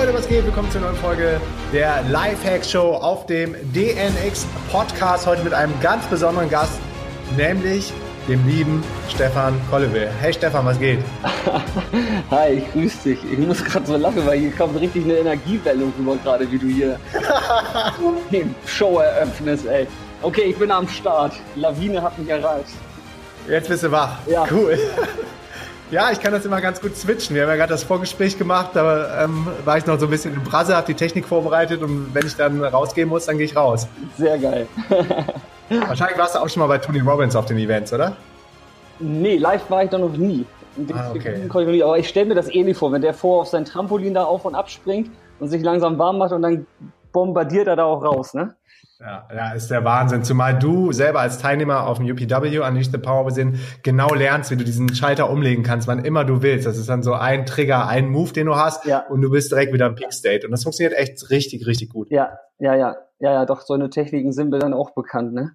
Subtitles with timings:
[0.00, 0.46] Leute, was geht?
[0.46, 1.38] Willkommen zur neuen Folge
[1.74, 5.26] der Lifehack Show auf dem DNX Podcast.
[5.26, 6.80] Heute mit einem ganz besonderen Gast,
[7.36, 7.92] nämlich
[8.26, 10.08] dem lieben Stefan Kollewil.
[10.18, 11.00] Hey Stefan, was geht?
[12.30, 13.18] Hi, ich grüße dich.
[13.30, 16.66] Ich muss gerade so lachen, weil hier kommt richtig eine Energiewelle rüber, gerade wie du
[16.66, 16.98] hier
[18.32, 19.86] die Show eröffnest, ey.
[20.22, 21.34] Okay, ich bin am Start.
[21.56, 22.72] Lawine hat mich erreicht.
[23.46, 24.16] Jetzt bist du wach.
[24.26, 24.46] Ja.
[24.50, 24.78] Cool.
[25.90, 27.34] Ja, ich kann das immer ganz gut switchen.
[27.34, 30.32] Wir haben ja gerade das Vorgespräch gemacht, da ähm, war ich noch so ein bisschen
[30.34, 33.56] in Brasse, habe die Technik vorbereitet und wenn ich dann rausgehen muss, dann gehe ich
[33.56, 33.88] raus.
[34.16, 34.68] Sehr geil.
[35.68, 38.16] Wahrscheinlich warst du auch schon mal bei Tony Robbins auf den Events, oder?
[39.00, 40.46] Nee, live war ich da noch nie.
[40.92, 41.82] Ah, okay.
[41.82, 44.44] Aber ich stelle mir das ähnlich vor, wenn der vor auf sein Trampolin da auf
[44.44, 45.10] und ab springt
[45.40, 46.66] und sich langsam warm macht und dann
[47.12, 48.54] bombardiert er da auch raus, ne?
[49.00, 50.24] Ja, ja, ist der Wahnsinn.
[50.24, 54.56] Zumal du selber als Teilnehmer auf dem UPW, Unleash the Power Within, genau lernst, wie
[54.56, 56.66] du diesen Schalter umlegen kannst, wann immer du willst.
[56.66, 59.06] Das ist dann so ein Trigger, ein Move, den du hast ja.
[59.08, 60.44] und du bist direkt wieder im Peak State.
[60.44, 62.10] Und das funktioniert echt richtig, richtig gut.
[62.10, 62.96] Ja, ja, ja.
[63.20, 65.52] Ja, ja, doch, so eine Techniken sind mir dann auch bekannt, ne?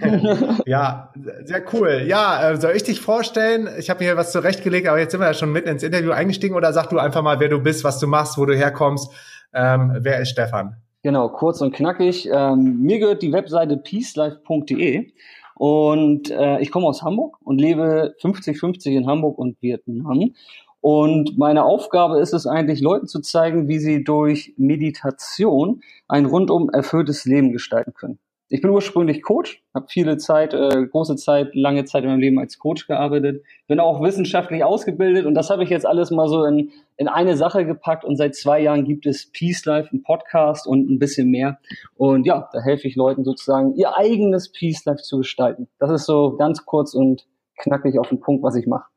[0.66, 1.12] ja,
[1.44, 2.02] sehr cool.
[2.06, 3.68] Ja, äh, soll ich dich vorstellen?
[3.78, 6.54] Ich habe hier was zurechtgelegt, aber jetzt sind wir ja schon mitten ins Interview eingestiegen
[6.54, 9.10] oder sag du einfach mal, wer du bist, was du machst, wo du herkommst.
[9.52, 10.76] Ähm, wer ist Stefan?
[11.02, 12.28] Genau, kurz und knackig.
[12.32, 15.10] Ähm, mir gehört die Webseite peacelife.de
[15.56, 20.34] und äh, ich komme aus Hamburg und lebe 50-50 in Hamburg und Vietnam.
[20.80, 26.70] Und meine Aufgabe ist es eigentlich, Leuten zu zeigen, wie sie durch Meditation ein rundum
[26.70, 28.18] erfülltes Leben gestalten können
[28.52, 32.38] ich bin ursprünglich Coach, habe viele Zeit, äh, große Zeit, lange Zeit in meinem Leben
[32.38, 36.44] als Coach gearbeitet, bin auch wissenschaftlich ausgebildet und das habe ich jetzt alles mal so
[36.44, 40.66] in, in eine Sache gepackt und seit zwei Jahren gibt es Peace Life, ein Podcast
[40.66, 41.60] und ein bisschen mehr
[41.96, 45.68] und ja, da helfe ich Leuten sozusagen ihr eigenes Peace Life zu gestalten.
[45.78, 48.91] Das ist so ganz kurz und knackig auf den Punkt, was ich mache.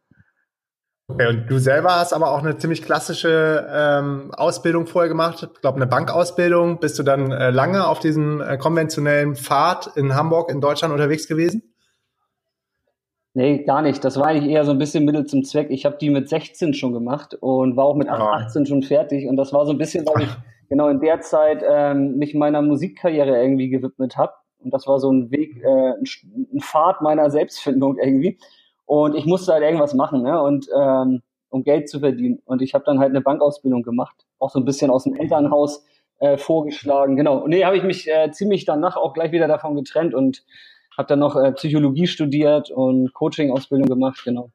[1.08, 5.48] Okay, und du selber hast aber auch eine ziemlich klassische ähm, Ausbildung vorher gemacht.
[5.54, 6.80] Ich glaube, eine Bankausbildung.
[6.80, 11.27] Bist du dann äh, lange auf diesem äh, konventionellen Pfad in Hamburg, in Deutschland unterwegs
[11.27, 11.76] gewesen?
[13.36, 14.04] Nee, gar nicht.
[14.04, 15.67] Das war eigentlich eher so ein bisschen Mittel zum Zweck.
[15.70, 18.66] Ich habe die mit 16 schon gemacht und war auch mit 18 oh.
[18.66, 19.27] schon fertig.
[19.27, 20.30] Und das war so ein bisschen, weil ich
[20.70, 24.33] genau in der Zeit ähm, mich meiner Musikkarriere irgendwie gewidmet habe.
[24.58, 26.05] Und das war so ein Weg, äh, ein,
[26.52, 28.39] ein Pfad meiner Selbstfindung irgendwie.
[28.86, 30.42] Und ich musste halt irgendwas machen, ne?
[30.42, 32.42] Und ähm, um Geld zu verdienen.
[32.46, 35.86] Und ich habe dann halt eine Bankausbildung gemacht, auch so ein bisschen aus dem Elternhaus
[36.20, 37.16] äh, vorgeschlagen.
[37.16, 37.38] Genau.
[37.38, 40.44] Und nee, habe ich mich äh, ziemlich danach auch gleich wieder davon getrennt und
[40.98, 44.52] habe dann noch äh, Psychologie studiert und Coaching-Ausbildung gemacht, genau.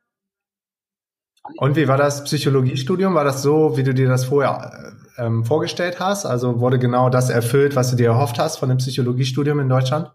[1.57, 3.15] Und wie war das Psychologiestudium?
[3.15, 6.27] War das so, wie du dir das vorher äh, ähm, vorgestellt hast?
[6.27, 10.12] Also wurde genau das erfüllt, was du dir erhofft hast von dem Psychologiestudium in Deutschland?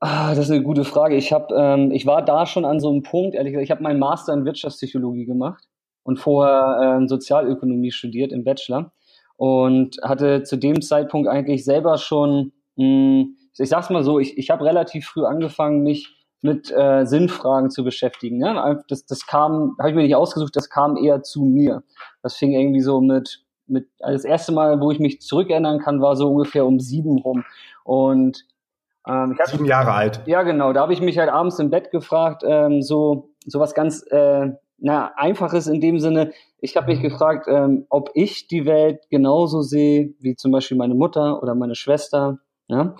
[0.00, 1.16] Ah, das ist eine gute Frage.
[1.16, 3.82] Ich habe, ähm, ich war da schon an so einem Punkt, ehrlich gesagt, ich habe
[3.82, 5.64] meinen Master in Wirtschaftspsychologie gemacht
[6.04, 8.92] und vorher äh, Sozialökonomie studiert im Bachelor
[9.36, 14.38] und hatte zu dem Zeitpunkt eigentlich selber schon, mh, hm, ich sag's mal so, ich,
[14.38, 18.40] ich habe relativ früh angefangen, mich mit äh, Sinnfragen zu beschäftigen.
[18.40, 18.80] Ja?
[18.88, 21.82] Das, das kam, habe ich mir nicht ausgesucht, das kam eher zu mir.
[22.22, 26.00] Das fing irgendwie so mit, mit, also das erste Mal, wo ich mich zurückerinnern kann,
[26.00, 27.44] war so ungefähr um sieben rum.
[27.82, 28.44] Und
[29.08, 30.22] ähm, ich Sieben Jahre alt.
[30.26, 30.72] Ja, genau.
[30.72, 34.50] Da habe ich mich halt abends im Bett gefragt, ähm, so, so was ganz äh,
[34.78, 36.32] na, Einfaches in dem Sinne.
[36.60, 40.94] Ich habe mich gefragt, ähm, ob ich die Welt genauso sehe wie zum Beispiel meine
[40.94, 42.38] Mutter oder meine Schwester.
[42.68, 42.94] Ja?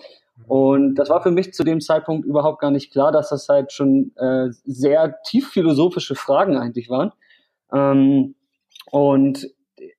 [0.47, 3.73] Und das war für mich zu dem Zeitpunkt überhaupt gar nicht klar, dass das halt
[3.73, 7.13] schon äh, sehr tief philosophische Fragen eigentlich waren.
[7.73, 8.35] Ähm,
[8.91, 9.49] und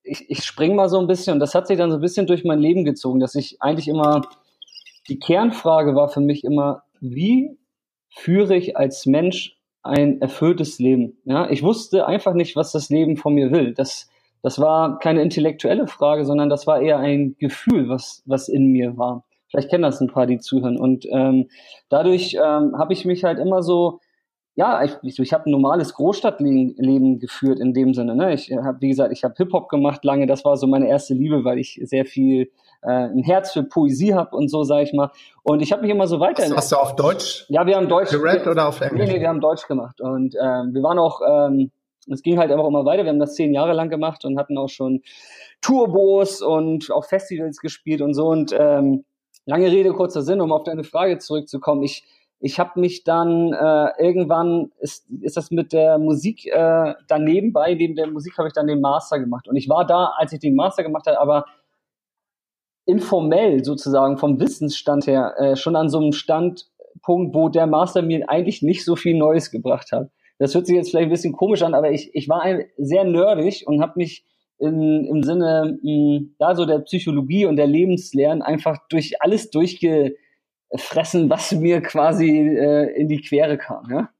[0.02, 2.26] ich, ich spring mal so ein bisschen, und das hat sich dann so ein bisschen
[2.26, 4.22] durch mein Leben gezogen, dass ich eigentlich immer
[5.10, 7.58] die Kernfrage war für mich immer, wie
[8.08, 11.18] führe ich als Mensch ein erfülltes Leben?
[11.24, 13.74] Ja, ich wusste einfach nicht, was das Leben von mir will.
[13.74, 14.08] Das,
[14.42, 18.96] das war keine intellektuelle Frage, sondern das war eher ein Gefühl, was, was in mir
[18.96, 19.24] war.
[19.48, 20.78] Vielleicht kennen das ein paar, die zuhören.
[20.78, 21.48] Und ähm,
[21.88, 24.00] dadurch ähm, habe ich mich halt immer so,
[24.56, 28.16] ja, ich, ich, habe ein normales Großstadtleben geführt in dem Sinne.
[28.16, 28.34] Ne?
[28.34, 30.26] Ich habe, wie gesagt, ich habe Hip-Hop gemacht lange.
[30.26, 32.50] Das war so meine erste Liebe, weil ich sehr viel
[32.82, 35.10] äh, ein Herz für Poesie habe und so, sage ich mal.
[35.42, 36.42] Und ich habe mich immer so weiter.
[36.42, 37.46] Hast, hast, du auf Deutsch?
[37.48, 38.10] Ja, wir haben Deutsch.
[38.10, 39.06] Gerappt oder auf Englisch?
[39.06, 40.00] Nee, nee, wir haben Deutsch gemacht.
[40.00, 41.70] Und ähm, wir waren auch, ähm,
[42.10, 43.04] es ging halt einfach immer weiter.
[43.04, 45.02] Wir haben das zehn Jahre lang gemacht und hatten auch schon
[45.60, 48.28] Turbos und auch Festivals gespielt und so.
[48.28, 49.04] Und ähm,
[49.46, 51.82] lange Rede, kurzer Sinn, um auf deine Frage zurückzukommen.
[51.82, 52.04] Ich
[52.40, 57.74] ich habe mich dann äh, irgendwann ist, ist das mit der Musik äh, daneben bei
[57.74, 60.40] neben der Musik habe ich dann den Master gemacht und ich war da, als ich
[60.40, 61.44] den Master gemacht habe, aber
[62.86, 68.28] informell sozusagen vom Wissensstand her äh, schon an so einem Standpunkt, wo der Master mir
[68.28, 70.10] eigentlich nicht so viel Neues gebracht hat.
[70.38, 72.42] Das hört sich jetzt vielleicht ein bisschen komisch an, aber ich, ich war
[72.78, 74.24] sehr nerdig und habe mich
[74.58, 79.50] in, im Sinne mh, ja, so der Psychologie und der Lebenslernen einfach durch alles
[80.70, 83.90] durchgefressen, was mir quasi äh, in die Quere kam.
[83.90, 84.10] Ja?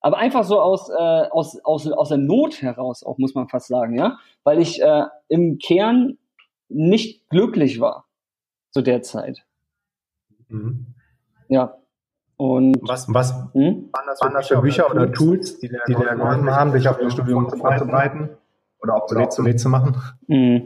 [0.00, 3.68] Aber einfach so aus, äh, aus, aus, aus der Not heraus, auch muss man fast
[3.68, 6.18] sagen, ja, weil ich äh, im Kern
[6.68, 8.06] nicht glücklich war
[8.70, 9.44] zu der Zeit.
[10.48, 10.94] Mhm.
[11.48, 11.74] Ja.
[12.36, 13.88] Und was, was hm?
[13.92, 16.88] waren das, waren das für Bücher oder Tools, die dir, die dir geholfen haben, dich
[16.88, 18.30] auf das Studium vorzubereiten
[18.80, 19.96] oder auch obsolet zu machen?
[20.28, 20.62] Mhm.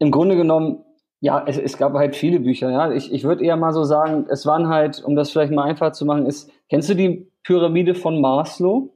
[0.00, 0.82] Im Grunde genommen,
[1.20, 2.90] ja, es, es gab halt viele Bücher, ja.
[2.90, 5.92] Ich, ich würde eher mal so sagen, es waren halt, um das vielleicht mal einfach
[5.92, 8.90] zu machen, ist, kennst du die Pyramide von Maslow?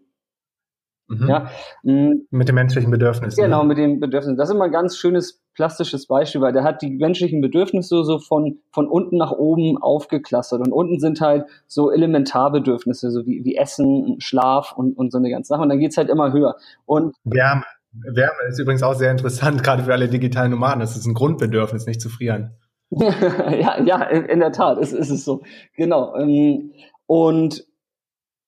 [1.06, 1.28] Mhm.
[1.28, 1.50] Ja,
[1.82, 2.26] mhm.
[2.30, 3.44] mit den menschlichen Bedürfnissen.
[3.44, 3.68] Genau, ne?
[3.68, 4.38] mit den Bedürfnissen.
[4.38, 8.18] Das ist immer ein ganz schönes plastisches Beispiel, weil der hat die menschlichen Bedürfnisse so
[8.18, 10.60] von, von unten nach oben aufgeklustert.
[10.60, 15.28] Und unten sind halt so Elementarbedürfnisse, so wie, wie Essen, Schlaf und, und so eine
[15.28, 15.60] ganze Sache.
[15.60, 16.56] Und dann geht's halt immer höher.
[16.86, 17.64] Und Wärme.
[18.02, 20.80] Wärme ist übrigens auch sehr interessant, gerade für alle digitalen Nomaden.
[20.80, 22.56] Das ist ein Grundbedürfnis, nicht zu frieren.
[22.90, 25.42] ja, ja, in der Tat, ist, ist es so.
[25.76, 26.16] Genau.
[26.16, 26.72] Ähm,
[27.06, 27.64] und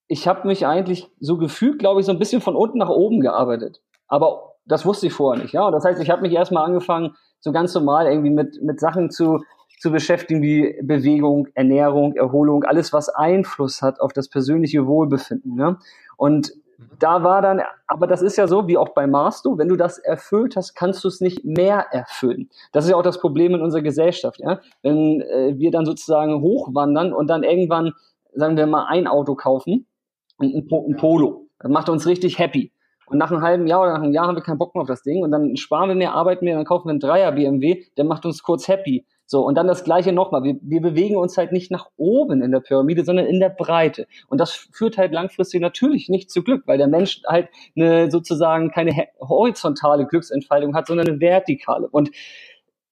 [0.07, 3.19] ich habe mich eigentlich so gefühlt, glaube ich, so ein bisschen von unten nach oben
[3.19, 3.81] gearbeitet.
[4.07, 5.53] Aber das wusste ich vorher nicht.
[5.53, 9.11] Ja, das heißt, ich habe mich erstmal angefangen, so ganz normal irgendwie mit mit Sachen
[9.11, 9.43] zu
[9.79, 15.55] zu beschäftigen wie Bewegung, Ernährung, Erholung, alles was Einfluss hat auf das persönliche Wohlbefinden.
[15.55, 15.77] Ne?
[16.15, 16.51] Und.
[16.99, 19.97] Da war dann, aber das ist ja so wie auch bei Masto, wenn du das
[19.97, 22.49] erfüllt hast, kannst du es nicht mehr erfüllen.
[22.71, 24.59] Das ist ja auch das Problem in unserer Gesellschaft, ja.
[24.83, 27.93] Wenn äh, wir dann sozusagen hochwandern und dann irgendwann,
[28.33, 29.87] sagen wir mal, ein Auto kaufen,
[30.37, 31.47] ein, ein Polo.
[31.59, 32.71] Das macht uns richtig happy.
[33.07, 34.87] Und nach einem halben Jahr oder nach einem Jahr haben wir keinen Bock mehr auf
[34.87, 37.85] das Ding und dann sparen wir mehr, arbeiten mehr, dann kaufen wir einen Dreier BMW,
[37.95, 39.05] der macht uns kurz happy.
[39.29, 40.43] So, und dann das Gleiche nochmal.
[40.43, 44.07] Wir, wir bewegen uns halt nicht nach oben in der Pyramide, sondern in der Breite.
[44.29, 48.71] Und das führt halt langfristig natürlich nicht zu Glück, weil der Mensch halt eine sozusagen
[48.71, 51.89] keine horizontale Glücksentfaltung hat, sondern eine vertikale.
[51.89, 52.09] Und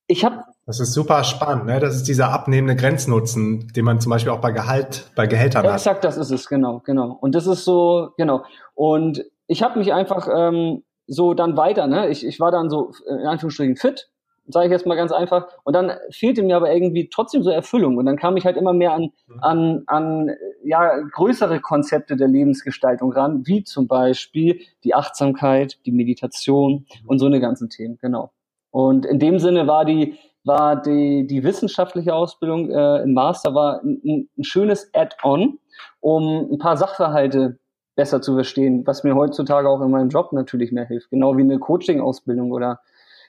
[0.08, 1.80] ich habe das ist super spannend, ne?
[1.80, 5.72] Das ist dieser abnehmende Grenznutzen, den man zum Beispiel auch bei Gehalt, bei Gehältern ja,
[5.72, 5.78] hat.
[5.78, 7.18] Exakt, das ist es, genau, genau.
[7.22, 8.44] Und das ist so, genau.
[8.74, 12.10] Und ich habe mich einfach ähm, so dann weiter, ne?
[12.10, 14.10] Ich, ich war dann so in Anführungsstrichen fit,
[14.48, 15.48] sage ich jetzt mal ganz einfach.
[15.64, 17.98] Und dann fehlte mir aber irgendwie trotzdem so Erfüllung.
[17.98, 19.40] Und dann kam ich halt immer mehr an, mhm.
[19.42, 20.32] an, an
[20.64, 27.10] ja, größere Konzepte der Lebensgestaltung ran, wie zum Beispiel die Achtsamkeit, die Meditation mhm.
[27.10, 28.32] und so eine ganzen Themen, genau.
[28.72, 33.82] Und in dem Sinne war die war die, die wissenschaftliche Ausbildung äh, im Master war
[33.84, 35.58] ein, ein schönes Add-on,
[36.00, 37.58] um ein paar Sachverhalte
[37.96, 41.10] besser zu verstehen, was mir heutzutage auch in meinem Job natürlich mehr hilft.
[41.10, 42.80] Genau wie eine Coaching-Ausbildung oder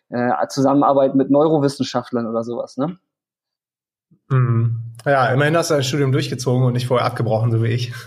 [0.08, 2.76] äh, Zusammenarbeit mit Neurowissenschaftlern oder sowas.
[2.76, 2.98] Ne?
[4.28, 4.82] Mhm.
[5.04, 7.92] Ja, immerhin hast du dein Studium durchgezogen und nicht vorher abgebrochen, so wie ich.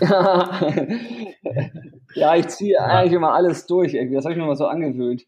[2.14, 2.84] ja, ich ziehe ja.
[2.84, 3.94] eigentlich immer alles durch.
[3.94, 4.16] Irgendwie.
[4.16, 5.22] Das habe ich mir mal so angewöhnt.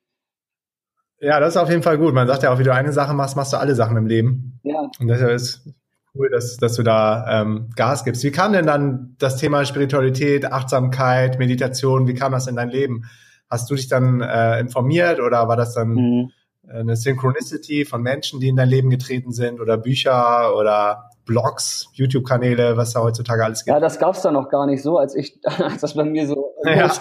[1.18, 2.12] Ja, das ist auf jeden Fall gut.
[2.14, 4.60] Man sagt ja auch, wie du eine Sache machst, machst du alle Sachen im Leben.
[4.64, 4.90] Ja.
[4.98, 5.72] Und deshalb ist
[6.14, 8.22] cool, dass, dass du da ähm, Gas gibst.
[8.24, 13.04] Wie kam denn dann das Thema Spiritualität, Achtsamkeit, Meditation, wie kam das in dein Leben?
[13.48, 16.32] Hast du dich dann äh, informiert oder war das dann mhm.
[16.68, 22.76] Eine Synchronicity von Menschen, die in dein Leben getreten sind oder Bücher oder Blogs, YouTube-Kanäle,
[22.76, 23.74] was da heutzutage alles gibt?
[23.74, 26.54] Ja, das gab's da noch gar nicht so, als ich, als das bei mir so
[26.64, 26.92] ja.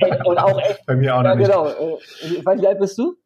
[0.24, 0.86] Und auch echt.
[0.86, 1.46] Bei mir auch noch ja, nicht.
[1.46, 1.66] Genau.
[1.66, 3.16] Äh, wie alt bist du?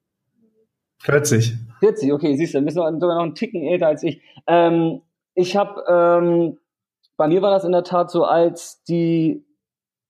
[1.00, 1.54] 40.
[1.80, 4.22] 40, okay, siehst du, bist sogar noch einen Ticken älter als ich.
[4.46, 5.02] Ähm,
[5.34, 6.58] ich habe, ähm,
[7.16, 9.44] bei mir war das in der Tat so, als die,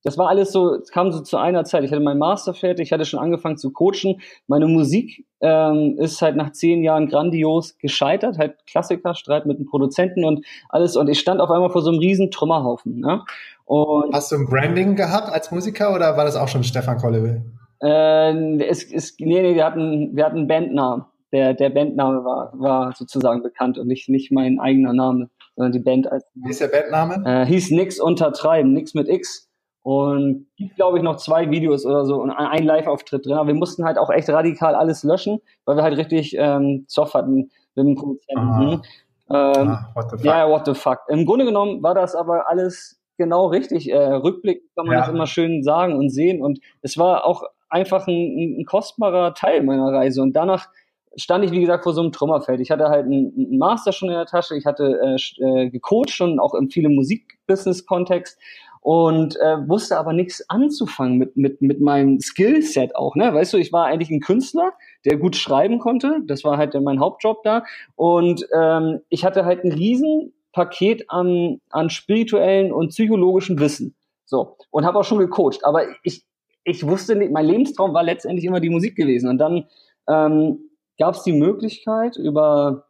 [0.05, 1.85] das war alles so, es kam so zu einer Zeit.
[1.85, 4.21] Ich hatte meinen Master fertig, ich hatte schon angefangen zu coachen.
[4.49, 9.67] Meine Musik ähm, ist halt nach zehn Jahren grandios gescheitert, halt Klassiker, Streit mit dem
[9.67, 10.97] Produzenten und alles.
[10.97, 12.99] Und ich stand auf einmal vor so einem riesen Trümmerhaufen.
[12.99, 13.23] Ne?
[13.65, 17.43] Und Hast du ein Branding gehabt als Musiker oder war das auch schon Stefan Kollewil?
[17.81, 21.05] Äh, es, es, nee, nee, wir hatten, wir hatten einen Bandnamen.
[21.33, 25.79] Der, der Bandname war, war sozusagen bekannt und nicht, nicht mein eigener Name, sondern die
[25.79, 26.25] Band als.
[26.35, 27.23] Wie ist der Bandname?
[27.25, 29.49] Äh, hieß Nix untertreiben, Nix mit X.
[29.83, 33.35] Und gibt, glaube ich, noch zwei Videos oder so und ein Live-Auftritt drin.
[33.35, 37.15] Aber wir mussten halt auch echt radikal alles löschen, weil wir halt richtig ähm, Zoff
[37.15, 38.83] hatten mit dem Produzenten.
[39.29, 39.55] Ah.
[39.57, 40.25] Ähm, ah, what the fuck.
[40.25, 41.01] Ja, what the fuck.
[41.09, 43.91] Im Grunde genommen war das aber alles genau richtig.
[43.91, 45.01] Äh, Rückblick kann man ja.
[45.01, 46.43] das immer schön sagen und sehen.
[46.43, 50.23] Und es war auch einfach ein, ein, kostbarer Teil meiner Reise.
[50.23, 50.69] Und danach
[51.17, 52.61] stand ich, wie gesagt, vor so einem Trümmerfeld.
[52.61, 56.39] Ich hatte halt einen, Master schon in der Tasche, ich hatte äh, äh, gecoacht und
[56.39, 58.39] auch in viele Musikbusiness-Kontext
[58.83, 63.15] und äh, wusste aber nichts anzufangen mit, mit, mit meinem Skillset auch.
[63.15, 63.33] Ne?
[63.33, 64.73] Weißt du, ich war eigentlich ein Künstler,
[65.05, 66.19] der gut schreiben konnte.
[66.27, 67.65] Das war halt mein Hauptjob da.
[67.95, 73.95] Und ähm, ich hatte halt einen riesen Paket an, an spirituellen und psychologischen Wissen.
[74.25, 74.57] So.
[74.71, 75.65] Und habe auch schon gecoacht.
[75.65, 76.25] Aber ich,
[76.65, 79.29] ich wusste nicht, mein Lebenstraum war letztendlich immer die Musik gewesen.
[79.29, 79.69] Und dann
[80.09, 80.59] ähm,
[80.99, 82.87] gab es die Möglichkeit, über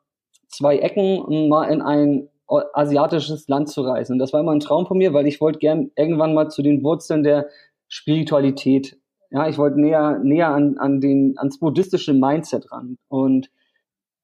[0.49, 4.15] zwei Ecken mal in ein asiatisches Land zu reisen.
[4.15, 6.63] Und das war immer ein Traum von mir, weil ich wollte gern irgendwann mal zu
[6.63, 7.49] den Wurzeln der
[7.89, 8.99] Spiritualität.
[9.31, 12.99] Ja, ich wollte näher, näher an, an den, ans buddhistische Mindset ran.
[13.09, 13.51] Und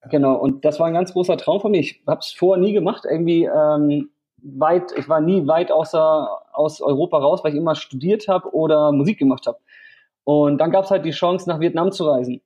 [0.09, 1.79] genau, und das war ein ganz großer Traum von mir.
[1.79, 4.09] Ich habe es vorher nie gemacht, irgendwie ähm,
[4.43, 8.91] weit, ich war nie weit außer aus Europa raus, weil ich immer studiert habe oder
[8.91, 9.57] Musik gemacht habe.
[10.23, 12.41] Und dann gab es halt die Chance, nach Vietnam zu reisen.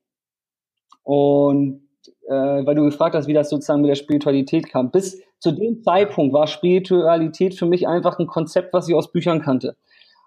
[1.04, 1.83] Und
[2.28, 4.92] äh, weil du gefragt hast, wie das sozusagen mit der Spiritualität kam.
[4.92, 9.42] Bis zu dem Zeitpunkt war Spiritualität für mich einfach ein Konzept, was ich aus Büchern
[9.42, 9.76] kannte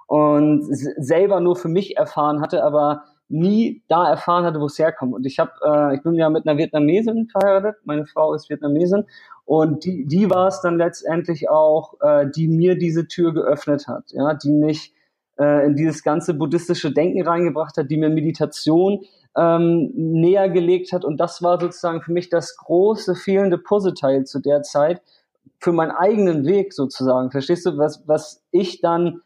[0.06, 5.14] und selber nur für mich erfahren hatte, aber nie da erfahren hatte, wo es herkommt.
[5.14, 9.04] Und ich habe, äh, ich bin ja mit einer Vietnamesin verheiratet, meine Frau ist Vietnamesin
[9.44, 14.04] und die, die war es dann letztendlich auch, äh, die mir diese Tür geöffnet hat,
[14.10, 14.94] ja, die mich
[15.38, 19.04] äh, in dieses ganze buddhistische Denken reingebracht hat, die mir Meditation
[19.37, 21.05] ähm, näher gelegt hat.
[21.05, 25.02] Und das war sozusagen für mich das große fehlende Puzzleteil zu der Zeit
[25.59, 27.31] für meinen eigenen Weg sozusagen.
[27.31, 29.23] Verstehst du, was, was ich dann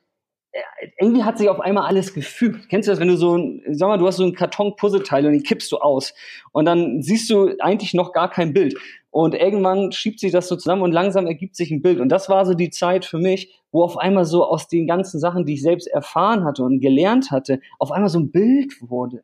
[0.99, 2.69] irgendwie hat sich auf einmal alles gefügt.
[2.69, 5.25] Kennst du das, wenn du so ein, sag mal, du hast so ein Karton Puzzleteil
[5.27, 6.13] und die kippst du aus
[6.53, 8.77] und dann siehst du eigentlich noch gar kein Bild
[9.11, 12.29] und irgendwann schiebt sich das so zusammen und langsam ergibt sich ein Bild und das
[12.29, 15.55] war so die Zeit für mich, wo auf einmal so aus den ganzen Sachen, die
[15.55, 19.23] ich selbst erfahren hatte und gelernt hatte, auf einmal so ein Bild wurde.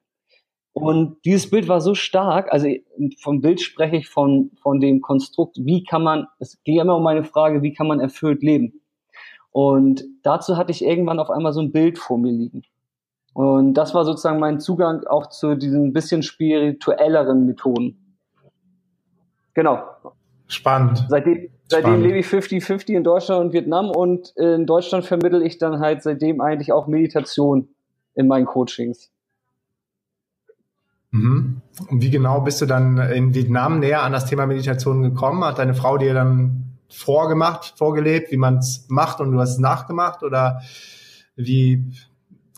[0.79, 2.69] Und dieses Bild war so stark, also
[3.23, 7.03] vom Bild spreche ich von, von dem Konstrukt, wie kann man, es geht immer um
[7.03, 8.83] meine Frage, wie kann man erfüllt leben?
[9.53, 12.63] Und dazu hatte ich irgendwann auf einmal so ein Bild vor mir liegen.
[13.33, 18.19] Und das war sozusagen mein Zugang auch zu diesen bisschen spirituelleren Methoden.
[19.55, 19.79] Genau.
[20.47, 21.07] Spannend.
[21.09, 25.81] Seitdem, seitdem lebe ich 50-50 in Deutschland und Vietnam und in Deutschland vermittel ich dann
[25.81, 27.71] halt seitdem eigentlich auch Meditation
[28.15, 29.11] in meinen Coachings.
[31.17, 31.63] Mhm.
[31.91, 35.45] Und wie genau bist du dann in Vietnam näher an das Thema Meditation gekommen?
[35.45, 39.59] Hat deine Frau dir dann vorgemacht, vorgelebt, wie man es macht und du hast es
[39.59, 40.23] nachgemacht?
[40.23, 40.63] Oder
[41.37, 41.93] wie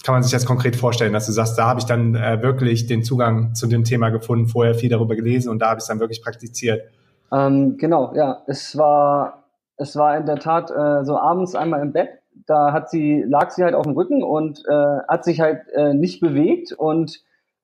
[0.04, 2.86] kann man sich das konkret vorstellen, dass du sagst, da habe ich dann äh, wirklich
[2.86, 5.88] den Zugang zu dem Thema gefunden, vorher viel darüber gelesen und da habe ich es
[5.88, 6.82] dann wirklich praktiziert?
[7.32, 8.42] Ähm, genau, ja.
[8.46, 9.44] Es war,
[9.76, 12.10] es war in der Tat äh, so abends einmal im Bett.
[12.46, 15.92] Da hat sie, lag sie halt auf dem Rücken und äh, hat sich halt äh,
[15.92, 17.20] nicht bewegt und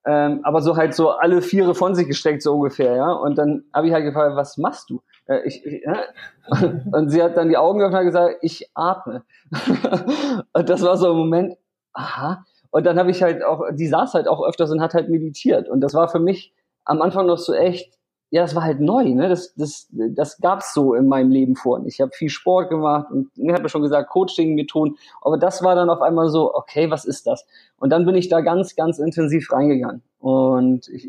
[0.06, 3.12] ähm, aber so halt so alle Viere von sich gesteckt, so ungefähr, ja.
[3.12, 5.02] Und dann habe ich halt gefragt, was machst du?
[5.26, 6.02] Äh, ich, ich, ja?
[6.92, 9.23] Und sie hat dann die Augen geöffnet und gesagt, ich atme.
[10.52, 11.54] und das war so ein Moment,
[11.94, 12.44] aha.
[12.70, 15.68] Und dann habe ich halt auch, die saß halt auch öfters und hat halt meditiert.
[15.68, 16.52] Und das war für mich
[16.84, 17.94] am Anfang noch so echt,
[18.34, 19.28] ja, das war halt neu, ne?
[19.28, 21.86] Das, das, das gab's so in meinem Leben vor.
[21.86, 25.88] Ich habe viel Sport gemacht und ich habe schon gesagt, Coaching-Methoden, aber das war dann
[25.88, 27.46] auf einmal so, okay, was ist das?
[27.76, 30.02] Und dann bin ich da ganz, ganz intensiv reingegangen.
[30.18, 31.06] Und ich,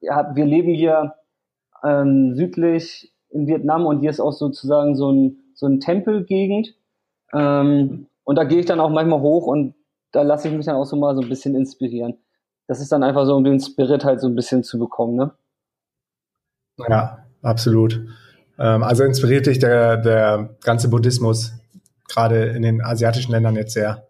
[0.00, 1.16] ja, wir leben hier
[1.84, 6.74] ähm, südlich in Vietnam und hier ist auch sozusagen so ein, so ein Tempelgegend.
[7.34, 9.74] Ähm, und da gehe ich dann auch manchmal hoch und
[10.10, 12.16] da lasse ich mich dann auch so mal so ein bisschen inspirieren.
[12.66, 15.32] Das ist dann einfach so, um den Spirit halt so ein bisschen zu bekommen, ne?
[16.88, 18.00] Ja, absolut.
[18.58, 21.52] Ähm, also inspiriert dich der, der ganze Buddhismus,
[22.08, 24.06] gerade in den asiatischen Ländern jetzt sehr.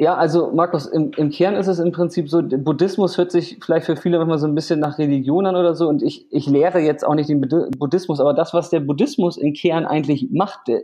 [0.00, 3.86] Ja, also Markus, im, im Kern ist es im Prinzip so, Buddhismus hört sich vielleicht
[3.86, 6.78] für viele manchmal so ein bisschen nach Religion an oder so und ich, ich lehre
[6.78, 10.82] jetzt auch nicht den Buddhismus, aber das, was der Buddhismus im Kern eigentlich macht, der,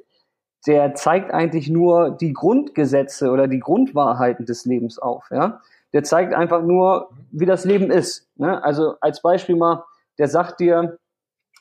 [0.67, 5.61] der zeigt eigentlich nur die Grundgesetze oder die Grundwahrheiten des Lebens auf, ja.
[5.93, 8.29] Der zeigt einfach nur, wie das Leben ist.
[8.35, 8.64] Ne?
[8.64, 9.85] Also als Beispiel mal,
[10.19, 10.99] der sagt dir,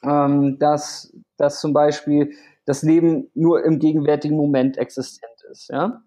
[0.03, 2.31] ähm, dass, dass zum Beispiel
[2.65, 5.69] das Leben nur im gegenwärtigen Moment existent ist.
[5.69, 6.01] Ja?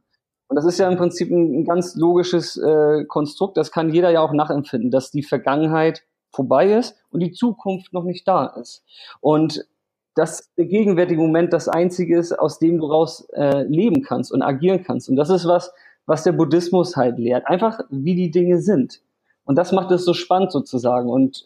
[0.48, 4.10] Und das ist ja im Prinzip ein, ein ganz logisches äh, Konstrukt, das kann jeder
[4.10, 8.84] ja auch nachempfinden, dass die Vergangenheit vorbei ist und die Zukunft noch nicht da ist.
[9.20, 9.66] Und
[10.14, 14.42] dass der gegenwärtige Moment das einzige ist, aus dem du raus äh, leben kannst und
[14.42, 15.10] agieren kannst.
[15.10, 15.72] Und das ist was,
[16.06, 17.46] was der Buddhismus halt lehrt.
[17.46, 19.02] Einfach, wie die Dinge sind.
[19.44, 21.10] Und das macht es so spannend sozusagen.
[21.10, 21.44] Und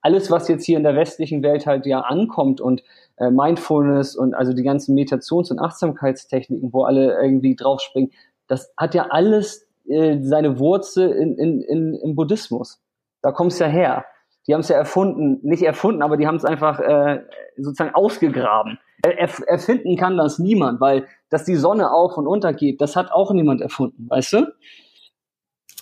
[0.00, 2.82] alles, was jetzt hier in der westlichen Welt halt ja ankommt und
[3.16, 8.12] äh, Mindfulness und also die ganzen Meditations- und Achtsamkeitstechniken, wo alle irgendwie draufspringen,
[8.46, 12.80] das hat ja alles äh, seine Wurzel in, in, in, im Buddhismus.
[13.22, 14.04] Da kommt es ja her.
[14.46, 17.22] Die haben es ja erfunden, nicht erfunden, aber die haben es einfach äh,
[17.56, 18.78] sozusagen ausgegraben.
[19.02, 23.32] Er, erfinden kann das niemand, weil dass die Sonne auf und untergeht, das hat auch
[23.32, 24.46] niemand erfunden, weißt du?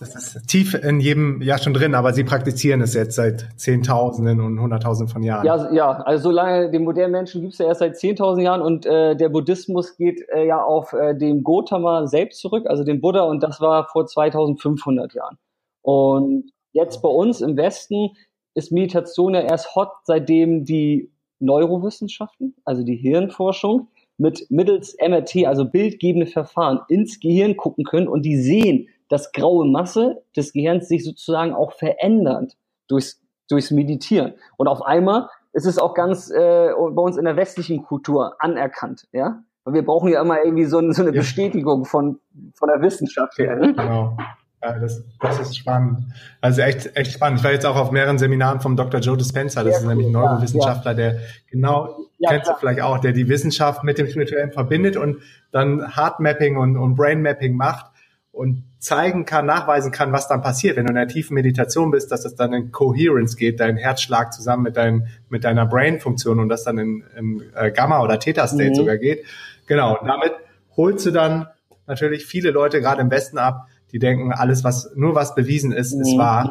[0.00, 4.40] Das ist tief in jedem ja schon drin, aber Sie praktizieren es jetzt seit Zehntausenden
[4.40, 5.46] und Hunderttausenden von Jahren.
[5.46, 8.86] Ja, ja, also solange den modernen Menschen gibt es ja erst seit Zehntausend Jahren und
[8.86, 13.22] äh, der Buddhismus geht äh, ja auf äh, den Gotama selbst zurück, also den Buddha,
[13.22, 15.38] und das war vor 2500 Jahren.
[15.82, 18.10] Und jetzt bei uns im Westen
[18.54, 25.64] ist Meditation ja erst hot, seitdem die Neurowissenschaften, also die Hirnforschung, mit mittels MRT, also
[25.64, 31.04] bildgebende Verfahren, ins Gehirn gucken können und die sehen, dass graue Masse des Gehirns sich
[31.04, 32.56] sozusagen auch verändert
[32.88, 34.34] durchs, durchs Meditieren.
[34.56, 39.06] Und auf einmal ist es auch ganz äh, bei uns in der westlichen Kultur anerkannt,
[39.12, 39.44] ja.
[39.62, 41.20] Weil wir brauchen ja immer irgendwie so, so eine ja.
[41.20, 42.18] Bestätigung von,
[42.54, 43.54] von der Wissenschaft her.
[43.54, 43.72] Ne?
[43.72, 44.16] Genau.
[44.60, 46.06] Ja, das, das ist spannend.
[46.40, 47.38] Also echt, echt spannend.
[47.38, 48.98] Ich war jetzt auch auf mehreren Seminaren vom Dr.
[48.98, 49.62] Joe Dispenza.
[49.62, 52.56] Das Sehr ist nämlich ein Neurowissenschaftler, ja, der genau, ja, kennst klar.
[52.56, 55.18] du vielleicht auch, der die Wissenschaft mit dem Spirituellen verbindet und
[55.52, 57.93] dann Heartmapping und, und Brainmapping macht
[58.34, 62.10] und zeigen kann, nachweisen kann, was dann passiert, wenn du in einer tiefen Meditation bist,
[62.10, 66.48] dass es dann in Coherence geht, dein Herzschlag zusammen mit, dein, mit deiner Brain-Funktion und
[66.48, 68.74] das dann in, in äh, Gamma- oder Theta-State mhm.
[68.74, 69.24] sogar geht.
[69.66, 70.32] Genau, und damit
[70.76, 71.46] holst du dann
[71.86, 75.92] natürlich viele Leute gerade im Westen ab, die denken, alles, was nur was bewiesen ist,
[75.92, 76.18] ist mhm.
[76.18, 76.50] wahr.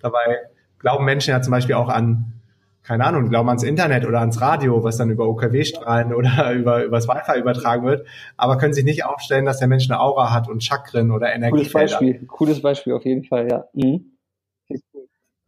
[0.00, 0.38] Dabei
[0.78, 2.39] glauben Menschen ja zum Beispiel auch an,
[2.82, 6.96] keine Ahnung, glauben ans Internet oder ans Radio, was dann über OKW-Strahlen oder über, über
[6.96, 8.06] das Wi-Fi übertragen wird,
[8.36, 11.52] aber können sich nicht aufstellen, dass der Mensch eine Aura hat und Chakren oder Energie.
[11.52, 13.64] Cooles Beispiel, cooles Beispiel auf jeden Fall, ja.
[13.74, 14.12] Mhm.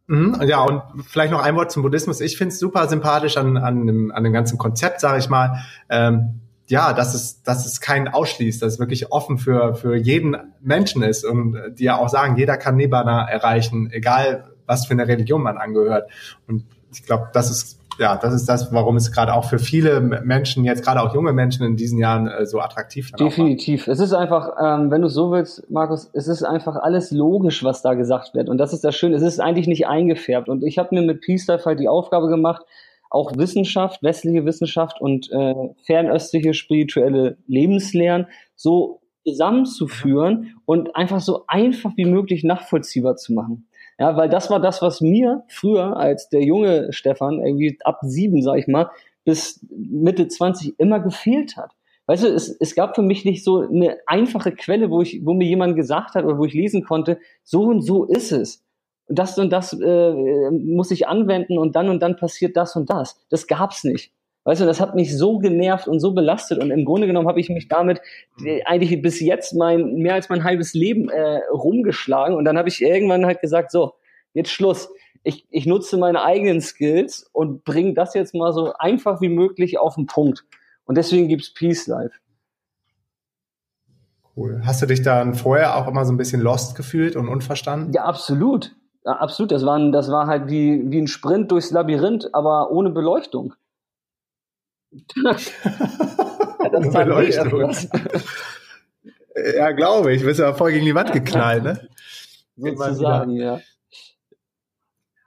[0.07, 2.19] Mhm, ja, und vielleicht noch ein Wort zum Buddhismus.
[2.19, 5.63] Ich finde es super sympathisch an, an, dem, an dem ganzen Konzept, sage ich mal.
[5.89, 10.35] Ähm, ja, dass es, dass es keinen ausschließt, dass es wirklich offen für, für jeden
[10.61, 15.07] Menschen ist und die ja auch sagen, jeder kann Nibbana erreichen, egal was für eine
[15.07, 16.09] Religion man angehört.
[16.47, 20.01] Und ich glaube, das ist ja, das ist das, warum es gerade auch für viele
[20.01, 23.19] Menschen, jetzt gerade auch junge Menschen in diesen Jahren äh, so attraktiv ist.
[23.19, 23.87] Definitiv.
[23.87, 27.81] Es ist einfach, ähm, wenn du so willst, Markus, es ist einfach alles logisch, was
[27.81, 28.49] da gesagt wird.
[28.49, 29.15] Und das ist das Schöne.
[29.15, 30.49] Es ist eigentlich nicht eingefärbt.
[30.49, 32.63] Und ich habe mir mit Peace Life halt die Aufgabe gemacht,
[33.09, 35.53] auch Wissenschaft, westliche Wissenschaft und äh,
[35.85, 43.67] fernöstliche spirituelle Lebenslehren so zusammenzuführen und einfach so einfach wie möglich nachvollziehbar zu machen.
[43.99, 48.41] Ja, weil das war das, was mir früher als der junge Stefan, irgendwie ab sieben,
[48.41, 48.89] sag ich mal,
[49.23, 51.71] bis Mitte 20 immer gefehlt hat.
[52.07, 55.33] Weißt du, es, es gab für mich nicht so eine einfache Quelle, wo ich, wo
[55.33, 58.63] mir jemand gesagt hat oder wo ich lesen konnte, so und so ist es
[59.07, 63.19] das und das äh, muss ich anwenden und dann und dann passiert das und das.
[63.29, 64.11] Das gab's nicht.
[64.45, 67.39] Weißt du, das hat mich so genervt und so belastet und im Grunde genommen habe
[67.39, 68.01] ich mich damit
[68.43, 72.67] äh, eigentlich bis jetzt mein mehr als mein halbes Leben äh, rumgeschlagen und dann habe
[72.67, 73.93] ich irgendwann halt gesagt, so,
[74.33, 74.89] jetzt Schluss.
[75.23, 79.79] Ich, ich nutze meine eigenen Skills und bringe das jetzt mal so einfach wie möglich
[79.79, 80.43] auf den Punkt.
[80.83, 82.15] Und deswegen gibt's Peace Life.
[84.35, 84.61] Cool.
[84.65, 87.93] Hast du dich dann vorher auch immer so ein bisschen lost gefühlt und unverstanden?
[87.93, 88.75] Ja, absolut.
[89.05, 89.51] Ja, absolut.
[89.51, 93.53] Das, waren, das war halt wie, wie ein Sprint durchs Labyrinth, aber ohne Beleuchtung.
[95.23, 95.51] Das
[96.85, 97.75] ohne Beleuchtung.
[99.57, 100.21] ja, glaube ich.
[100.21, 101.89] Du bist ja voll gegen die Wand geknallt, ne?
[102.55, 103.59] Sozusagen, ja.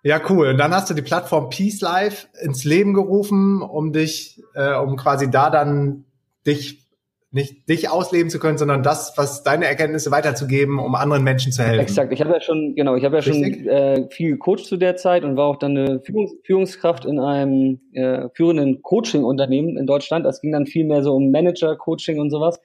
[0.02, 0.48] Ja, cool.
[0.48, 4.96] Und dann hast du die Plattform Peace Life ins Leben gerufen, um dich, äh, um
[4.96, 6.04] quasi da dann
[6.46, 6.85] dich
[7.30, 11.62] nicht dich ausleben zu können, sondern das, was deine Erkenntnisse weiterzugeben, um anderen Menschen zu
[11.62, 11.80] helfen.
[11.80, 12.12] Exakt.
[12.12, 13.56] Ich habe ja schon, genau, ich habe ja Richtig?
[13.56, 17.18] schon äh, viel gecoacht zu der Zeit und war auch dann eine Führungs Führungskraft in
[17.18, 20.24] einem äh, führenden Coaching-Unternehmen in Deutschland.
[20.24, 22.60] Das ging dann viel mehr so um Manager-Coaching und sowas.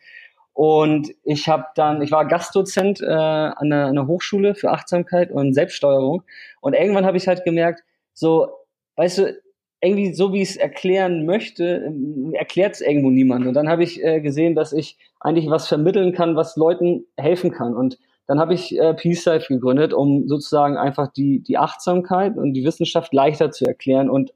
[0.54, 5.32] Und ich habe dann, ich war Gastdozent äh, an, einer, an einer Hochschule für Achtsamkeit
[5.32, 6.24] und Selbststeuerung.
[6.60, 8.50] Und irgendwann habe ich halt gemerkt, so,
[8.96, 9.41] weißt du,
[9.82, 11.94] irgendwie so wie ich es erklären möchte,
[12.34, 13.48] erklärt es irgendwo niemand.
[13.48, 17.52] Und dann habe ich äh, gesehen, dass ich eigentlich was vermitteln kann, was Leuten helfen
[17.52, 17.76] kann.
[17.76, 22.54] Und dann habe ich äh, Peace Life gegründet, um sozusagen einfach die, die Achtsamkeit und
[22.54, 24.34] die Wissenschaft leichter zu erklären und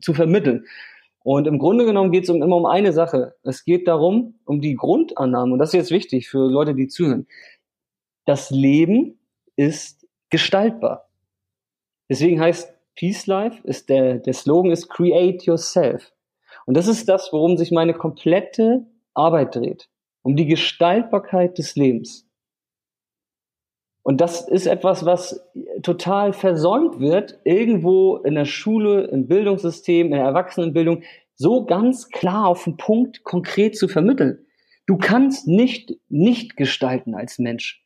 [0.00, 0.66] zu vermitteln.
[1.22, 3.34] Und im Grunde genommen geht es um, immer um eine Sache.
[3.42, 7.26] Es geht darum, um die Grundannahme, und das ist jetzt wichtig für Leute, die zuhören.
[8.26, 9.18] Das Leben
[9.56, 11.08] ist gestaltbar.
[12.10, 16.12] Deswegen heißt Peace Life ist der, der Slogan ist Create Yourself.
[16.66, 19.88] Und das ist das, worum sich meine komplette Arbeit dreht.
[20.22, 22.26] Um die Gestaltbarkeit des Lebens.
[24.02, 25.46] Und das ist etwas, was
[25.82, 31.02] total versäumt wird, irgendwo in der Schule, im Bildungssystem, in der Erwachsenenbildung,
[31.34, 34.46] so ganz klar auf den Punkt konkret zu vermitteln.
[34.86, 37.84] Du kannst nicht nicht gestalten als Mensch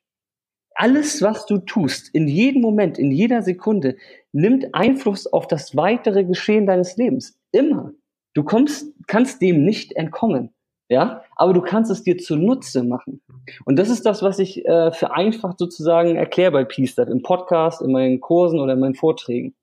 [0.79, 3.97] alles, was du tust, in jedem Moment, in jeder Sekunde,
[4.33, 7.39] nimmt Einfluss auf das weitere Geschehen deines Lebens.
[7.53, 7.93] Immer.
[8.35, 10.55] Du kommst, kannst dem nicht entkommen.
[10.91, 13.21] Ja, aber du kannst es dir zunutze machen.
[13.67, 17.83] Und das ist das, was ich äh, vereinfacht sozusagen erkläre bei Peace Step im Podcast,
[17.83, 19.55] in meinen Kursen oder in meinen Vorträgen.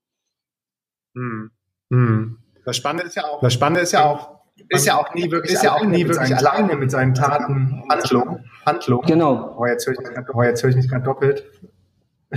[1.15, 1.49] Hm.
[1.91, 2.38] Hm.
[2.63, 5.54] Das Spannende ist ja auch, das Spannende ist ja auch, ist ja auch nie wirklich,
[5.54, 9.01] ist ja auch nie wirklich alleine mit seinen Taten, Handlung, Handlung.
[9.06, 9.56] Genau.
[9.58, 9.99] Oh, jetzt höre ich
[10.34, 11.43] oh, jetzt höre ich mich gerade doppelt.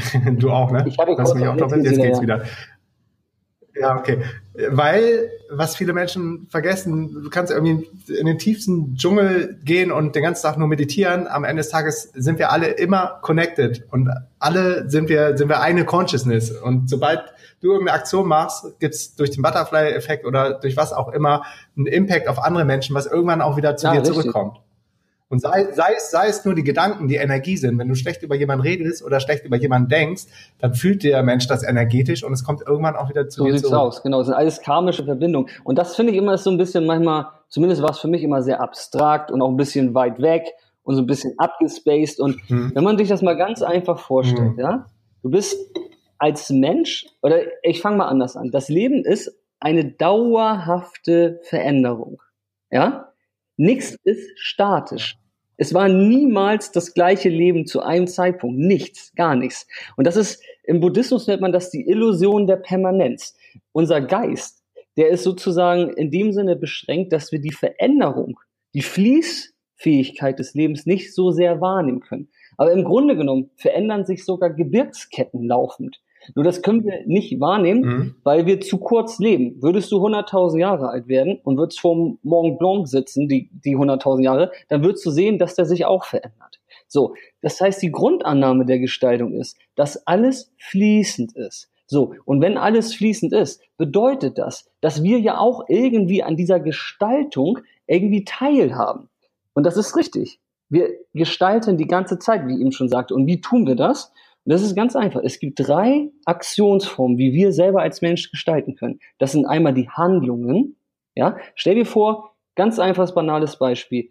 [0.39, 0.85] du auch, ne?
[0.87, 2.45] Ich hatte Lass mich auch doppelt, jetzt geht's wieder.
[3.81, 4.23] Ja, okay.
[4.71, 10.23] Weil, was viele Menschen vergessen, du kannst irgendwie in den tiefsten Dschungel gehen und den
[10.23, 11.29] ganzen Tag nur meditieren.
[11.29, 15.61] Am Ende des Tages sind wir alle immer connected und alle sind wir, sind wir
[15.61, 16.51] eine Consciousness.
[16.51, 17.21] Und sobald
[17.61, 21.45] du irgendeine Aktion machst, gibt's durch den Butterfly-Effekt oder durch was auch immer
[21.77, 24.17] einen Impact auf andere Menschen, was irgendwann auch wieder zu ja, dir richtig.
[24.17, 24.59] zurückkommt.
[25.31, 27.79] Und sei, sei, es, sei es nur die Gedanken, die Energie sind.
[27.79, 30.25] Wenn du schlecht über jemanden redest oder schlecht über jemanden denkst,
[30.59, 33.53] dann fühlt der Mensch das energetisch und es kommt irgendwann auch wieder zu so dir
[33.53, 33.79] sieht's zurück.
[33.79, 34.19] aus, genau.
[34.19, 35.51] Das sind alles karmische Verbindungen.
[35.65, 38.43] Und das finde ich immer so ein bisschen manchmal, zumindest war es für mich immer
[38.43, 40.45] sehr abstrakt und auch ein bisschen weit weg
[40.83, 42.21] und so ein bisschen abgespaced.
[42.21, 42.73] Und hm.
[42.75, 44.59] wenn man sich das mal ganz einfach vorstellt, hm.
[44.59, 44.87] ja,
[45.23, 45.59] du bist
[46.17, 48.51] als Mensch, oder ich fange mal anders an.
[48.51, 52.23] Das Leben ist eine dauerhafte Veränderung.
[52.71, 53.08] Ja?
[53.59, 55.19] Nichts ist statisch.
[55.57, 58.57] Es war niemals das gleiche Leben zu einem Zeitpunkt.
[58.57, 59.67] Nichts, gar nichts.
[59.97, 63.37] Und das ist, im Buddhismus nennt man das die Illusion der Permanenz.
[63.73, 64.63] Unser Geist,
[64.97, 68.39] der ist sozusagen in dem Sinne beschränkt, dass wir die Veränderung,
[68.75, 72.29] die Fließfähigkeit des Lebens nicht so sehr wahrnehmen können.
[72.57, 76.01] Aber im Grunde genommen verändern sich sogar Gebirgsketten laufend.
[76.35, 78.15] Nur das können wir nicht wahrnehmen, mhm.
[78.25, 79.63] weil wir zu kurz leben.
[79.63, 84.23] Würdest du 100.000 Jahre alt werden und würdest vor Mont Blanc sitzen, die, die 100.000
[84.23, 86.61] Jahre, dann würdest du sehen, dass der sich auch verändert.
[86.89, 87.15] So.
[87.43, 91.71] Das heißt, die Grundannahme der Gestaltung ist, dass alles fließend ist.
[91.87, 92.15] So.
[92.25, 97.61] Und wenn alles fließend ist, bedeutet das, dass wir ja auch irgendwie an dieser Gestaltung
[97.87, 99.09] irgendwie teilhaben.
[99.55, 100.41] Und das ist richtig.
[100.69, 103.15] Wir gestalten die ganze Zeit, wie ich eben schon sagte.
[103.15, 104.13] Und wie tun wir das?
[104.49, 105.21] Und das ist ganz einfach.
[105.23, 108.99] Es gibt drei Aktionsformen, wie wir selber als Mensch gestalten können.
[109.19, 110.77] Das sind einmal die Handlungen.
[111.15, 114.09] Ja, stell dir vor, ganz einfaches, banales Beispiel.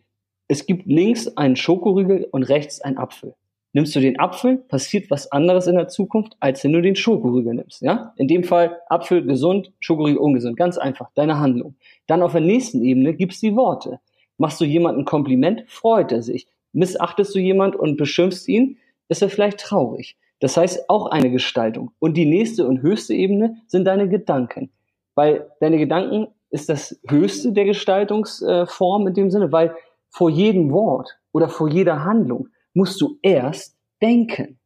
[0.48, 3.34] Es gibt links einen Schokoriegel und rechts einen Apfel.
[3.74, 7.56] Nimmst du den Apfel, passiert was anderes in der Zukunft, als wenn du den Schokoriegel
[7.56, 7.82] nimmst.
[7.82, 8.14] Ja?
[8.18, 10.56] In dem Fall Apfel gesund, Schokoriegel ungesund.
[10.56, 11.78] Ganz einfach, deine Handlung.
[12.06, 14.02] Dann auf der nächsten Ebene gibt's die Worte.
[14.38, 16.46] Machst du jemandem ein Kompliment, freut er sich.
[16.74, 18.78] Missachtest du jemand und beschimpfst ihn,
[19.10, 20.16] ist er vielleicht traurig.
[20.40, 21.92] Das heißt auch eine Gestaltung.
[22.00, 24.72] Und die nächste und höchste Ebene sind deine Gedanken.
[25.16, 29.76] Weil deine Gedanken ist das höchste der Gestaltungsform in dem Sinne, weil
[30.10, 34.60] vor jedem Wort oder vor jeder Handlung musst du erst denken.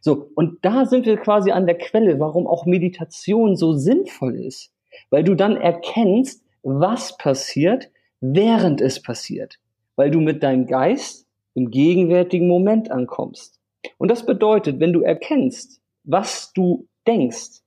[0.00, 4.70] So, und da sind wir quasi an der Quelle, warum auch Meditation so sinnvoll ist.
[5.10, 9.58] Weil du dann erkennst, was passiert, während es passiert.
[9.96, 13.55] Weil du mit deinem Geist im gegenwärtigen Moment ankommst.
[13.98, 17.62] Und das bedeutet, wenn du erkennst, was du denkst,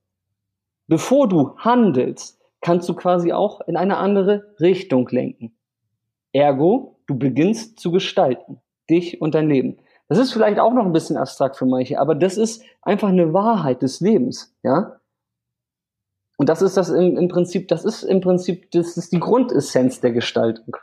[0.88, 5.56] bevor du handelst, kannst du quasi auch in eine andere Richtung lenken.
[6.34, 9.78] Ergo, du beginnst zu gestalten, dich und dein Leben.
[10.08, 13.34] Das ist vielleicht auch noch ein bisschen abstrakt für manche, aber das ist einfach eine
[13.34, 15.00] Wahrheit des Lebens, ja?
[16.38, 20.00] Und das ist das im, im Prinzip, das ist im Prinzip, das ist die Grundessenz
[20.00, 20.78] der Gestaltung.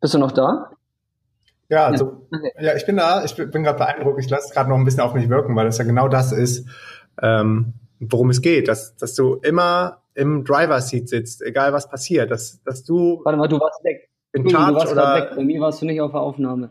[0.00, 0.70] Bist du noch da?
[1.68, 2.26] Ja, also,
[2.60, 4.84] ja, ich bin da, ich bin, bin gerade beeindruckt, ich lasse es gerade noch ein
[4.84, 6.68] bisschen auf mich wirken, weil das ja genau das ist,
[7.22, 12.62] ähm, worum es geht, dass, dass du immer im Driver-Seat sitzt, egal was passiert, dass,
[12.64, 13.20] dass du...
[13.24, 14.10] Warte mal, du warst weg.
[14.32, 15.14] In Charge du warst oder...
[15.14, 16.70] weg, bei mir warst du nicht auf der Aufnahme.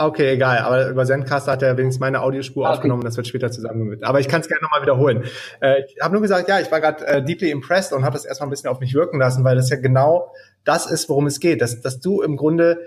[0.00, 2.72] Okay, egal, aber über Zencaster hat er wenigstens meine Audiospur okay.
[2.72, 4.02] aufgenommen, das wird später zusammen mit.
[4.02, 5.24] Aber ich kann es gerne nochmal wiederholen.
[5.60, 8.24] Äh, ich habe nur gesagt, ja, ich war gerade äh, deeply impressed und habe das
[8.24, 10.32] erstmal ein bisschen auf mich wirken lassen, weil das ja genau
[10.64, 12.78] das ist, worum es geht, dass, dass du im Grunde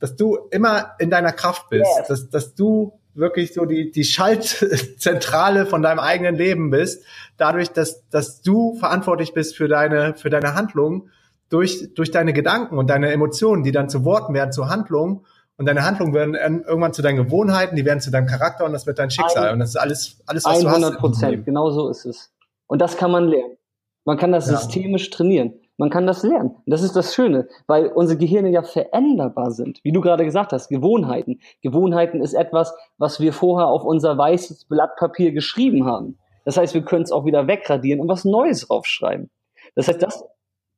[0.00, 2.08] dass du immer in deiner Kraft bist, yes.
[2.08, 7.04] dass, dass du wirklich so die, die Schaltzentrale von deinem eigenen Leben bist,
[7.36, 11.10] dadurch, dass, dass du verantwortlich bist für deine, für deine Handlung,
[11.50, 15.26] durch, durch deine Gedanken und deine Emotionen, die dann zu Worten werden, zu Handlungen.
[15.60, 18.86] Und deine Handlungen werden irgendwann zu deinen Gewohnheiten, die werden zu deinem Charakter und das
[18.86, 19.48] wird dein Schicksal.
[19.48, 20.84] Ein, und das ist alles, alles was 100 du hast.
[20.84, 22.32] 100 Prozent, genau so ist es.
[22.66, 23.58] Und das kann man lernen.
[24.06, 24.56] Man kann das ja.
[24.56, 25.52] systemisch trainieren.
[25.76, 26.52] Man kann das lernen.
[26.52, 29.80] Und das ist das Schöne, weil unsere Gehirne ja veränderbar sind.
[29.82, 31.40] Wie du gerade gesagt hast, Gewohnheiten.
[31.60, 36.16] Gewohnheiten ist etwas, was wir vorher auf unser weißes Blatt Papier geschrieben haben.
[36.46, 39.28] Das heißt, wir können es auch wieder wegradieren und was Neues draufschreiben.
[39.74, 40.24] Das heißt, das,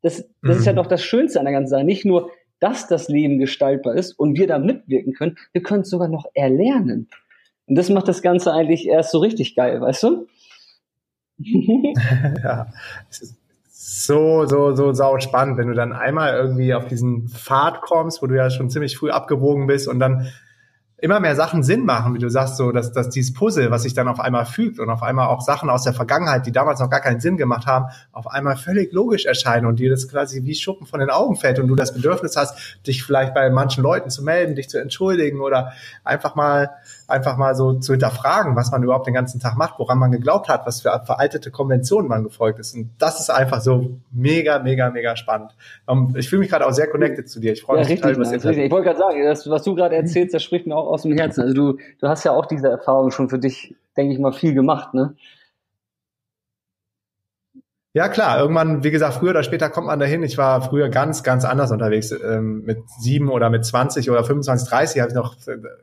[0.03, 0.77] das, das ist ja mhm.
[0.79, 1.85] doch das Schönste an der ganzen Sache.
[1.85, 2.31] Nicht nur,
[2.62, 6.27] dass das Leben gestaltbar ist und wir da mitwirken können, wir können es sogar noch
[6.35, 7.09] erlernen.
[7.66, 10.27] Und das macht das Ganze eigentlich erst so richtig geil, weißt du?
[12.42, 12.66] ja,
[13.11, 13.42] es ist
[13.85, 18.27] so, so, so sau spannend, wenn du dann einmal irgendwie auf diesen Pfad kommst, wo
[18.27, 20.29] du ja schon ziemlich früh abgewogen bist und dann
[21.03, 23.93] immer mehr Sachen Sinn machen, wie du sagst, so, dass, dass dieses Puzzle, was sich
[23.93, 26.88] dann auf einmal fügt und auf einmal auch Sachen aus der Vergangenheit, die damals noch
[26.91, 30.55] gar keinen Sinn gemacht haben, auf einmal völlig logisch erscheinen und dir das quasi wie
[30.55, 34.11] Schuppen von den Augen fällt und du das Bedürfnis hast, dich vielleicht bei manchen Leuten
[34.11, 35.73] zu melden, dich zu entschuldigen oder
[36.05, 36.71] einfach mal,
[37.09, 40.49] einfach mal so zu hinterfragen, was man überhaupt den ganzen Tag macht, woran man geglaubt
[40.49, 42.75] hat, was für veraltete Konventionen man gefolgt ist.
[42.75, 45.55] Und das ist einfach so mega, mega, mega spannend.
[45.87, 47.53] Um, ich fühle mich gerade auch sehr connected zu dir.
[47.53, 49.97] Ich freue mich ja, total, was ihr Ich wollte gerade sagen, das, was du gerade
[49.97, 51.43] erzählst, das spricht mir auch aus dem Herzen.
[51.43, 54.55] Also du, du hast ja auch diese Erfahrung schon für dich, denke ich mal, viel
[54.55, 55.15] gemacht, ne?
[57.94, 58.38] Ja, klar.
[58.38, 60.22] Irgendwann, wie gesagt, früher oder später kommt man dahin.
[60.22, 62.11] Ich war früher ganz, ganz anders unterwegs.
[62.11, 65.37] Ähm, mit sieben oder mit 20 oder 25, 30 habe ich noch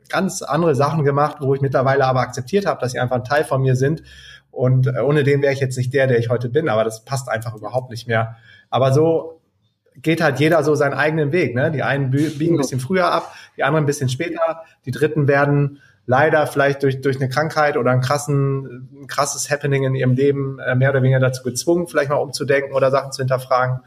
[0.08, 3.44] ganz andere Sachen gemacht, wo ich mittlerweile aber akzeptiert habe, dass sie einfach ein Teil
[3.44, 4.02] von mir sind.
[4.50, 6.68] Und äh, ohne den wäre ich jetzt nicht der, der ich heute bin.
[6.68, 8.36] Aber das passt einfach überhaupt nicht mehr.
[8.70, 9.40] Aber so
[9.96, 11.54] geht halt jeder so seinen eigenen Weg.
[11.54, 11.70] Ne?
[11.70, 14.62] Die einen biegen ein bisschen früher ab, die anderen ein bisschen später.
[14.84, 19.84] Die Dritten werden leider vielleicht durch, durch eine Krankheit oder ein, krassen, ein krasses Happening
[19.84, 23.22] in ihrem Leben äh, mehr oder weniger dazu gezwungen, vielleicht mal umzudenken oder Sachen zu
[23.22, 23.80] hinterfragen.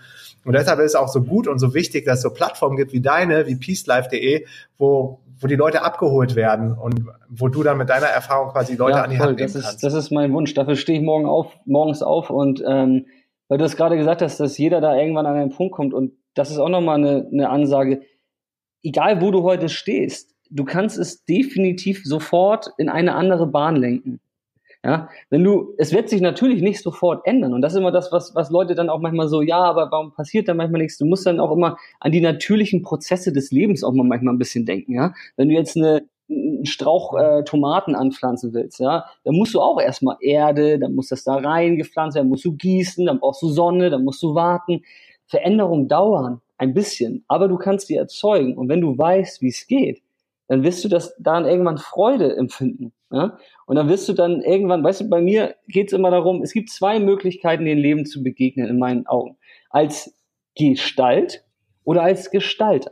[0.45, 2.91] Und deshalb ist es auch so gut und so wichtig, dass es so Plattformen gibt
[2.91, 4.45] wie deine, wie peacelife.de,
[4.77, 8.97] wo, wo die Leute abgeholt werden und wo du dann mit deiner Erfahrung quasi Leute
[8.97, 9.27] ja, an die voll.
[9.27, 10.53] Hand nehmen das ist, Das ist mein Wunsch.
[10.53, 13.05] Dafür stehe ich morgen auf, morgens auf und ähm,
[13.47, 16.13] weil du es gerade gesagt hast, dass jeder da irgendwann an einen Punkt kommt und
[16.33, 18.01] das ist auch nochmal eine, eine Ansage.
[18.81, 24.19] Egal, wo du heute stehst, du kannst es definitiv sofort in eine andere Bahn lenken.
[24.85, 27.53] Ja, wenn du, es wird sich natürlich nicht sofort ändern.
[27.53, 30.11] Und das ist immer das, was, was Leute dann auch manchmal so, ja, aber warum
[30.11, 30.97] passiert da manchmal nichts?
[30.97, 34.39] Du musst dann auch immer an die natürlichen Prozesse des Lebens auch mal manchmal ein
[34.39, 35.13] bisschen denken, ja.
[35.37, 39.79] Wenn du jetzt eine, einen Strauch äh, Tomaten anpflanzen willst, ja, dann musst du auch
[39.79, 43.89] erstmal Erde, dann muss das da reingepflanzt werden, musst du gießen, dann brauchst du Sonne,
[43.89, 44.81] dann musst du warten.
[45.27, 48.57] Veränderungen dauern ein bisschen, aber du kannst die erzeugen.
[48.57, 50.01] Und wenn du weißt, wie es geht,
[50.53, 52.93] dann wirst du das dann irgendwann Freude empfinden.
[53.09, 53.39] Ja?
[53.65, 56.53] Und dann wirst du dann irgendwann, weißt du, bei mir geht es immer darum, es
[56.53, 59.37] gibt zwei Möglichkeiten, dem Leben zu begegnen, in meinen Augen.
[59.71, 60.15] Als
[60.55, 61.43] Gestalt
[61.83, 62.91] oder als Gestalter.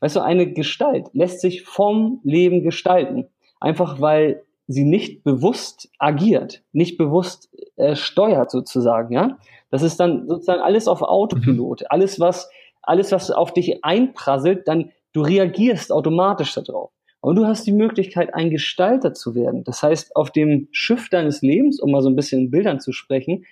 [0.00, 3.28] Weißt du, eine Gestalt lässt sich vom Leben gestalten.
[3.60, 9.38] Einfach weil sie nicht bewusst agiert, nicht bewusst äh, steuert sozusagen, ja.
[9.70, 11.80] Das ist dann sozusagen alles auf Autopilot.
[11.80, 11.86] Mhm.
[11.88, 12.50] Alles, was,
[12.82, 16.92] alles, was auf dich einprasselt, dann du reagierst automatisch darauf.
[17.20, 19.62] Und du hast die Möglichkeit, ein Gestalter zu werden.
[19.64, 22.92] Das heißt, auf dem Schiff deines Lebens, um mal so ein bisschen in Bildern zu
[22.92, 23.44] sprechen,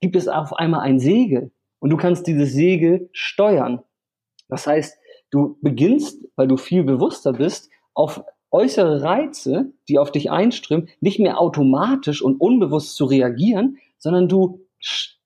[0.00, 1.50] gibt es auf einmal ein Segel.
[1.78, 3.80] Und du kannst dieses Segel steuern.
[4.48, 4.98] Das heißt,
[5.34, 8.22] Du beginnst, weil du viel bewusster bist, auf
[8.52, 14.60] äußere Reize, die auf dich einströmen, nicht mehr automatisch und unbewusst zu reagieren, sondern du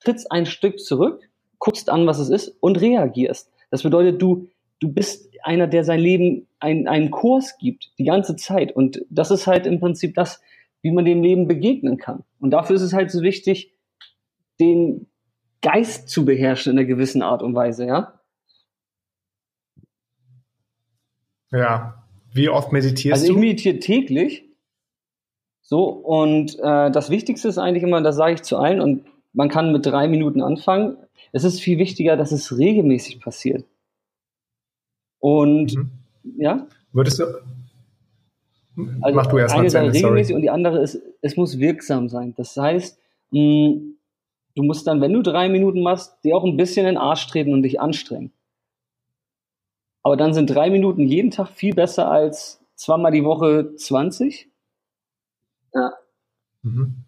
[0.01, 3.53] trittst ein Stück zurück, guckst an, was es ist und reagierst.
[3.71, 4.49] Das bedeutet, du,
[4.81, 8.75] du bist einer, der sein Leben ein, einen Kurs gibt, die ganze Zeit.
[8.75, 10.41] Und das ist halt im Prinzip das,
[10.83, 12.25] wie man dem Leben begegnen kann.
[12.39, 13.73] Und dafür ist es halt so wichtig,
[14.61, 15.07] den
[15.61, 18.21] Geist zu beherrschen in einer gewissen Art und Weise, ja.
[21.51, 22.05] Ja.
[22.33, 23.27] Wie oft meditierst du?
[23.27, 24.45] Also ich meditiere täglich.
[25.63, 29.49] So, und äh, das Wichtigste ist eigentlich immer, das sage ich zu allen, und man
[29.49, 30.97] kann mit drei Minuten anfangen.
[31.33, 33.65] Es ist viel wichtiger, dass es regelmäßig passiert.
[35.19, 35.91] Und mhm.
[36.39, 36.67] ja.
[36.93, 37.25] Würdest du.
[39.01, 40.35] Also Mach du erst eine Sache regelmäßig sorry.
[40.37, 42.35] und die andere ist, es muss wirksam sein.
[42.37, 42.99] Das heißt,
[43.33, 43.95] mh, mm,
[44.55, 47.27] du musst dann, wenn du drei Minuten machst, dir auch ein bisschen in den Arsch
[47.27, 48.33] treten und dich anstrengen.
[50.03, 54.49] Aber dann sind drei Minuten jeden Tag viel besser als zweimal die Woche 20.
[55.75, 55.93] Ja.
[56.63, 57.05] Mhm.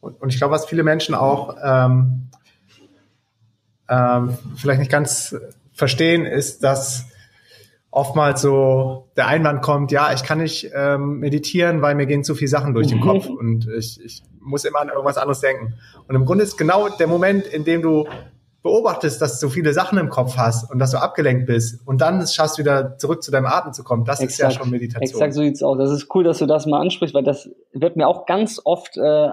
[0.00, 2.30] Und, und, ich glaube, was viele Menschen auch ähm,
[3.88, 5.36] ähm, vielleicht nicht ganz
[5.72, 7.06] verstehen, ist, dass
[7.90, 12.34] oftmals so der Einwand kommt, ja, ich kann nicht ähm, meditieren, weil mir gehen zu
[12.34, 13.02] viele Sachen durch den mhm.
[13.02, 15.74] Kopf und ich, ich muss immer an irgendwas anderes denken.
[16.08, 18.08] Und im Grunde ist genau der Moment, in dem du
[18.62, 22.24] beobachtest, dass du viele Sachen im Kopf hast und dass du abgelenkt bist und dann
[22.26, 24.04] schaffst du wieder zurück zu deinem Atem zu kommen.
[24.04, 24.52] Das Exakt.
[24.52, 25.02] ist ja schon Meditation.
[25.02, 25.78] Exakt, so sieht's aus.
[25.78, 28.96] Das ist cool, dass du das mal ansprichst, weil das wird mir auch ganz oft
[28.96, 29.28] äh,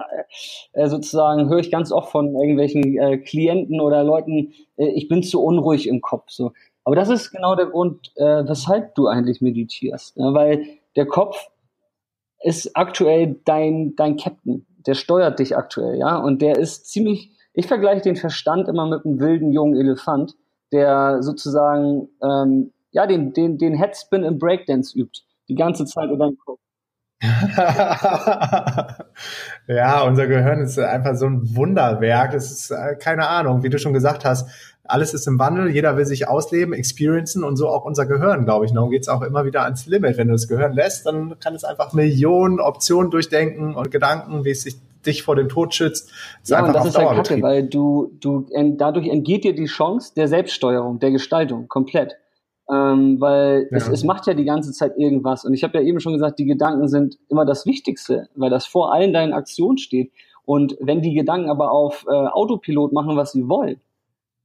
[0.72, 5.22] äh, sozusagen höre ich ganz oft von irgendwelchen äh, Klienten oder Leuten, äh, ich bin
[5.22, 6.24] zu unruhig im Kopf.
[6.28, 6.52] So,
[6.84, 10.34] aber das ist genau der Grund, äh, weshalb du eigentlich meditierst, ne?
[10.34, 10.66] weil
[10.96, 11.50] der Kopf
[12.42, 17.66] ist aktuell dein dein Captain, der steuert dich aktuell, ja, und der ist ziemlich ich
[17.66, 20.34] vergleiche den Verstand immer mit einem wilden jungen Elefant,
[20.72, 25.20] der sozusagen ähm, ja den, den, den Headspin im Breakdance übt.
[25.48, 26.58] Die ganze Zeit über den Kopf.
[29.68, 32.32] ja, unser Gehirn ist einfach so ein Wunderwerk.
[32.32, 34.48] Es ist äh, keine Ahnung, wie du schon gesagt hast,
[34.84, 38.64] alles ist im Wandel, jeder will sich ausleben, experiencen und so auch unser Gehirn, glaube
[38.64, 38.72] ich.
[38.72, 40.16] Darum geht es auch immer wieder ans Limit.
[40.16, 44.50] Wenn du das Gehirn lässt, dann kann es einfach Millionen Optionen durchdenken und Gedanken, wie
[44.50, 46.10] es sich dich vor dem Tod schützt.
[46.40, 50.12] Das ja, und das ist halt Kacke, weil du, du, dadurch entgeht dir die Chance
[50.14, 52.16] der Selbststeuerung, der Gestaltung komplett.
[52.70, 53.76] Ähm, weil ja.
[53.76, 55.44] es, es macht ja die ganze Zeit irgendwas.
[55.44, 58.66] Und ich habe ja eben schon gesagt, die Gedanken sind immer das Wichtigste, weil das
[58.66, 60.12] vor allen deinen Aktionen steht.
[60.44, 63.80] Und wenn die Gedanken aber auf äh, Autopilot machen, was sie wollen,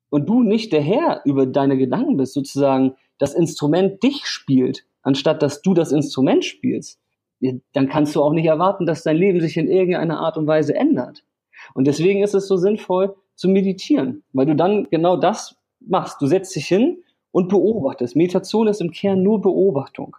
[0.10, 5.42] und du nicht der Herr über deine Gedanken bist, sozusagen das Instrument dich spielt, anstatt
[5.42, 7.00] dass du das Instrument spielst,
[7.74, 10.76] dann kannst du auch nicht erwarten, dass dein Leben sich in irgendeiner Art und Weise
[10.76, 11.24] ändert.
[11.74, 16.22] Und deswegen ist es so sinnvoll zu meditieren, weil du dann genau das machst.
[16.22, 16.98] Du setzt dich hin
[17.32, 18.16] und beobachtest.
[18.16, 20.16] Meditation ist im Kern nur Beobachtung.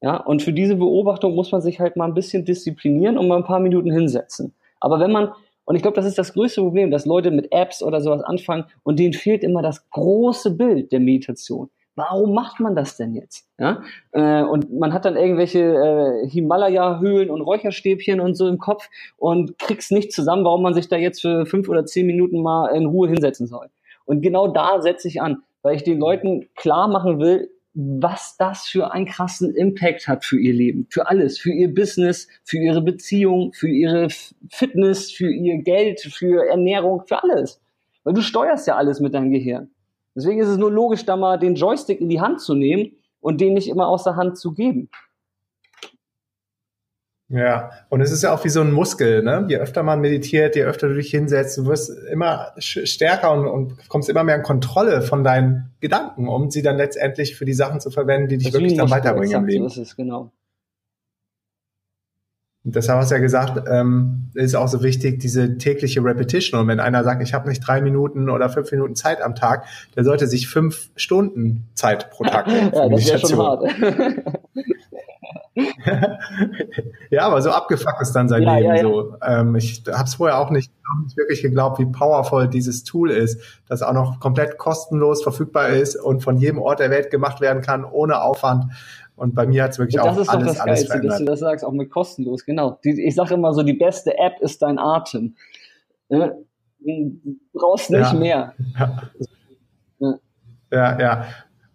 [0.00, 3.38] Ja, und für diese Beobachtung muss man sich halt mal ein bisschen disziplinieren und mal
[3.38, 4.54] ein paar Minuten hinsetzen.
[4.80, 5.32] Aber wenn man,
[5.64, 8.64] und ich glaube, das ist das größte Problem, dass Leute mit Apps oder sowas anfangen
[8.82, 11.70] und denen fehlt immer das große Bild der Meditation.
[11.96, 13.48] Warum macht man das denn jetzt?
[13.58, 13.82] Ja?
[14.12, 19.58] Äh, und man hat dann irgendwelche äh, Himalaya-Höhlen und Räucherstäbchen und so im Kopf und
[19.58, 22.86] kriegt's nicht zusammen, warum man sich da jetzt für fünf oder zehn Minuten mal in
[22.86, 23.68] Ruhe hinsetzen soll.
[24.06, 28.66] Und genau da setze ich an, weil ich den Leuten klar machen will, was das
[28.66, 32.82] für einen krassen Impact hat für ihr Leben, für alles, für ihr Business, für ihre
[32.82, 34.08] Beziehung, für ihre
[34.48, 37.60] Fitness, für ihr Geld, für Ernährung, für alles.
[38.04, 39.73] Weil du steuerst ja alles mit deinem Gehirn.
[40.14, 43.40] Deswegen ist es nur logisch, da mal den Joystick in die Hand zu nehmen und
[43.40, 44.88] den nicht immer aus der Hand zu geben.
[47.28, 49.46] Ja, und es ist ja auch wie so ein Muskel, ne?
[49.48, 53.88] Je öfter man meditiert, je öfter du dich hinsetzt, du wirst immer stärker und, und
[53.88, 57.80] kommst immer mehr in Kontrolle von deinen Gedanken, um sie dann letztendlich für die Sachen
[57.80, 59.68] zu verwenden, die dich das wirklich dann weiterbringen im Leben.
[59.68, 60.32] So ist es, genau.
[62.66, 66.58] Deshalb hast du ja gesagt, ähm, ist auch so wichtig, diese tägliche Repetition.
[66.58, 69.66] Und wenn einer sagt, ich habe nicht drei Minuten oder fünf Minuten Zeit am Tag,
[69.94, 72.70] der sollte sich fünf Stunden Zeit pro Tag nehmen.
[72.74, 73.64] ja, das wäre schon hart.
[77.10, 78.82] ja, aber so abgefuckt ist dann sein ja, Leben ja, ja.
[78.82, 79.14] so.
[79.22, 83.10] Ähm, ich habe es vorher auch nicht, auch nicht wirklich geglaubt, wie powerful dieses Tool
[83.10, 87.40] ist, das auch noch komplett kostenlos verfügbar ist und von jedem Ort der Welt gemacht
[87.40, 88.72] werden kann, ohne Aufwand.
[89.16, 91.12] Und bei mir hat es wirklich auch alles, alles Geilste, verändert.
[91.12, 92.78] dass du das sagst, auch mit kostenlos, genau.
[92.84, 95.36] Die, ich sage immer so, die beste App ist dein Atem.
[96.08, 96.46] Du
[97.52, 98.18] brauchst nicht ja.
[98.18, 98.54] mehr.
[98.78, 100.18] Ja.
[100.70, 101.24] ja, ja.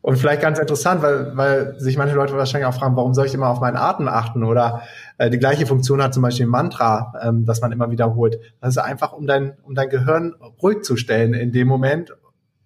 [0.02, 3.34] Und vielleicht ganz interessant, weil, weil sich manche Leute wahrscheinlich auch fragen, warum soll ich
[3.34, 4.44] immer auf meinen Atem achten?
[4.44, 4.84] Oder
[5.18, 8.40] äh, die gleiche Funktion hat zum Beispiel ein Mantra, ähm, das man immer wiederholt.
[8.62, 12.14] Das ist einfach, um dein, um dein Gehirn ruhig zu stellen in dem Moment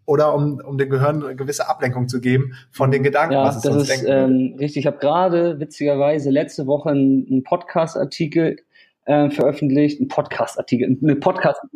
[0.05, 3.57] oder um, um dem Gehirn eine gewisse Ablenkung zu geben von den Gedanken, ja, was
[3.57, 4.77] es das sonst ist ähm, richtig.
[4.77, 8.57] Ich habe gerade witzigerweise letzte Woche einen, Podcast-Artikel
[9.05, 11.61] äh, veröffentlicht, einen Podcast-Artikel, eine podcast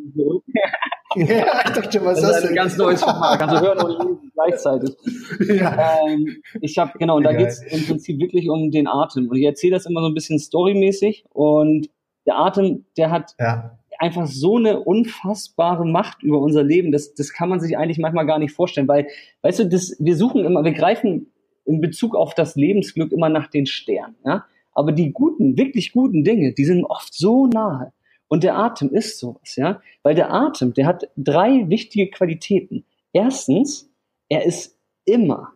[1.15, 3.39] Ja, ich dachte, was das ist das ein ganz neues Format.
[3.39, 4.95] Kannst du hören und lesen gleichzeitig.
[5.57, 5.97] Ja.
[6.05, 9.27] Ähm, ich habe genau, und da geht es im Prinzip wirklich um den Atem.
[9.29, 11.25] Und ich erzähle das immer so ein bisschen storymäßig.
[11.31, 11.89] Und
[12.25, 16.91] der Atem, der hat ja einfach so eine unfassbare Macht über unser Leben.
[16.91, 19.07] Das, das kann man sich eigentlich manchmal gar nicht vorstellen, weil,
[19.41, 21.31] weißt du, das, wir suchen immer, wir greifen
[21.65, 24.45] in Bezug auf das Lebensglück immer nach den Sternen, ja.
[24.73, 27.93] Aber die guten, wirklich guten Dinge, die sind oft so nahe.
[28.27, 29.81] Und der Atem ist sowas, ja.
[30.03, 32.85] Weil der Atem, der hat drei wichtige Qualitäten.
[33.11, 33.89] Erstens,
[34.29, 35.53] er ist immer,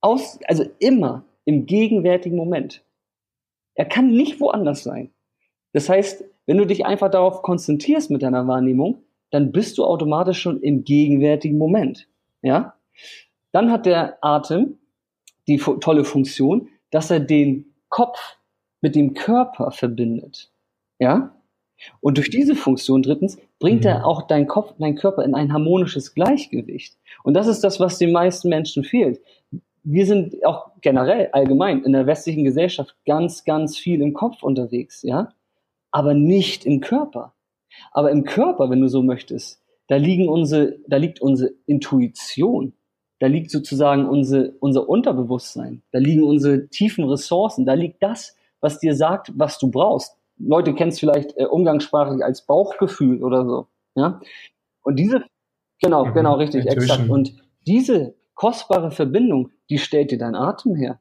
[0.00, 2.84] aus, also immer im gegenwärtigen Moment.
[3.74, 5.10] Er kann nicht woanders sein.
[5.72, 10.40] Das heißt, wenn du dich einfach darauf konzentrierst mit deiner Wahrnehmung, dann bist du automatisch
[10.40, 12.08] schon im gegenwärtigen Moment.
[12.40, 12.74] Ja?
[13.52, 14.78] Dann hat der Atem
[15.46, 18.38] die tolle Funktion, dass er den Kopf
[18.80, 20.50] mit dem Körper verbindet.
[20.98, 21.36] Ja?
[22.00, 23.88] Und durch diese Funktion drittens bringt mhm.
[23.88, 26.96] er auch deinen Kopf, deinen Körper in ein harmonisches Gleichgewicht.
[27.24, 29.20] Und das ist das, was den meisten Menschen fehlt.
[29.82, 35.02] Wir sind auch generell allgemein in der westlichen Gesellschaft ganz, ganz viel im Kopf unterwegs,
[35.02, 35.34] ja
[35.90, 37.34] aber nicht im Körper.
[37.92, 42.74] Aber im Körper, wenn du so möchtest, da liegen unsere, da liegt unsere Intuition.
[43.20, 45.82] Da liegt sozusagen unsere, unser Unterbewusstsein.
[45.90, 47.66] Da liegen unsere tiefen Ressourcen.
[47.66, 50.16] Da liegt das, was dir sagt, was du brauchst.
[50.38, 53.66] Leute kennen es vielleicht äh, umgangssprachlich als Bauchgefühl oder so.
[53.96, 54.20] Ja?
[54.82, 55.24] Und diese,
[55.80, 57.08] genau, mhm, genau, richtig, exakt.
[57.08, 57.34] Und
[57.66, 61.00] diese kostbare Verbindung, die stellt dir dein Atem her.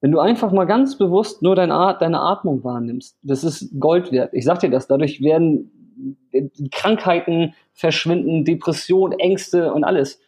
[0.00, 4.12] Wenn du einfach mal ganz bewusst nur deine, At deine Atmung wahrnimmst, das ist Gold
[4.12, 4.32] wert.
[4.32, 5.72] Ich sag dir das, dadurch werden
[6.70, 10.20] Krankheiten verschwinden, Depressionen, Ängste und alles.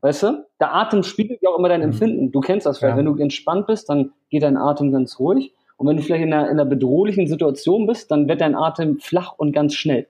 [0.00, 0.46] Weißt du?
[0.58, 1.86] Der Atem spiegelt ja auch immer dein mhm.
[1.86, 2.32] Empfinden.
[2.32, 2.94] Du kennst das vielleicht.
[2.94, 2.98] Ja.
[2.98, 5.54] Wenn du entspannt bist, dann geht dein Atem ganz ruhig.
[5.76, 8.98] Und wenn du vielleicht in einer, in einer bedrohlichen Situation bist, dann wird dein Atem
[8.98, 10.08] flach und ganz schnell.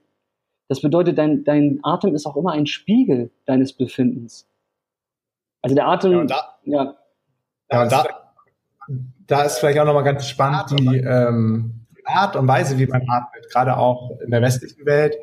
[0.68, 4.48] Das bedeutet, dein, dein Atem ist auch immer ein Spiegel deines Befindens.
[5.60, 6.94] Also der Atem, ja, da, ja.
[7.70, 8.04] ja und da,
[9.26, 13.48] da ist vielleicht auch nochmal ganz spannend die ähm, Art und Weise, wie man atmet,
[13.50, 15.16] gerade auch in der westlichen Welt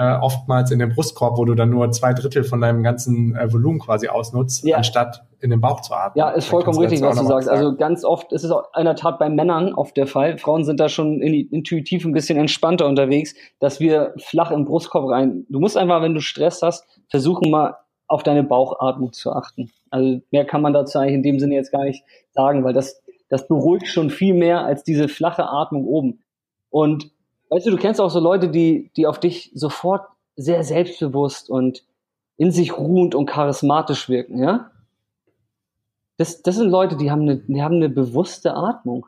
[0.00, 3.52] äh, oftmals in den Brustkorb, wo du dann nur zwei Drittel von deinem ganzen äh,
[3.52, 4.78] Volumen quasi ausnutzt, ja.
[4.78, 6.18] anstatt in den Bauch zu atmen.
[6.18, 7.48] Ja, ist vollkommen richtig, was du sagst.
[7.48, 7.58] Sagen.
[7.58, 10.38] Also ganz oft ist es auch in der Tat bei Männern oft der Fall.
[10.38, 15.44] Frauen sind da schon intuitiv ein bisschen entspannter unterwegs, dass wir flach im Brustkorb rein.
[15.50, 17.76] Du musst einfach, wenn du Stress hast, versuchen mal
[18.06, 19.70] auf deine Bauchatmung zu achten.
[19.90, 23.02] Also mehr kann man dazu eigentlich in dem Sinne jetzt gar nicht sagen, weil das,
[23.28, 26.22] das beruhigt schon viel mehr als diese flache Atmung oben.
[26.70, 27.10] Und
[27.50, 31.84] Weißt du, du kennst auch so Leute, die, die auf dich sofort sehr selbstbewusst und
[32.36, 34.70] in sich ruhend und charismatisch wirken, ja?
[36.16, 39.06] Das, das sind Leute, die haben, eine, die haben eine bewusste Atmung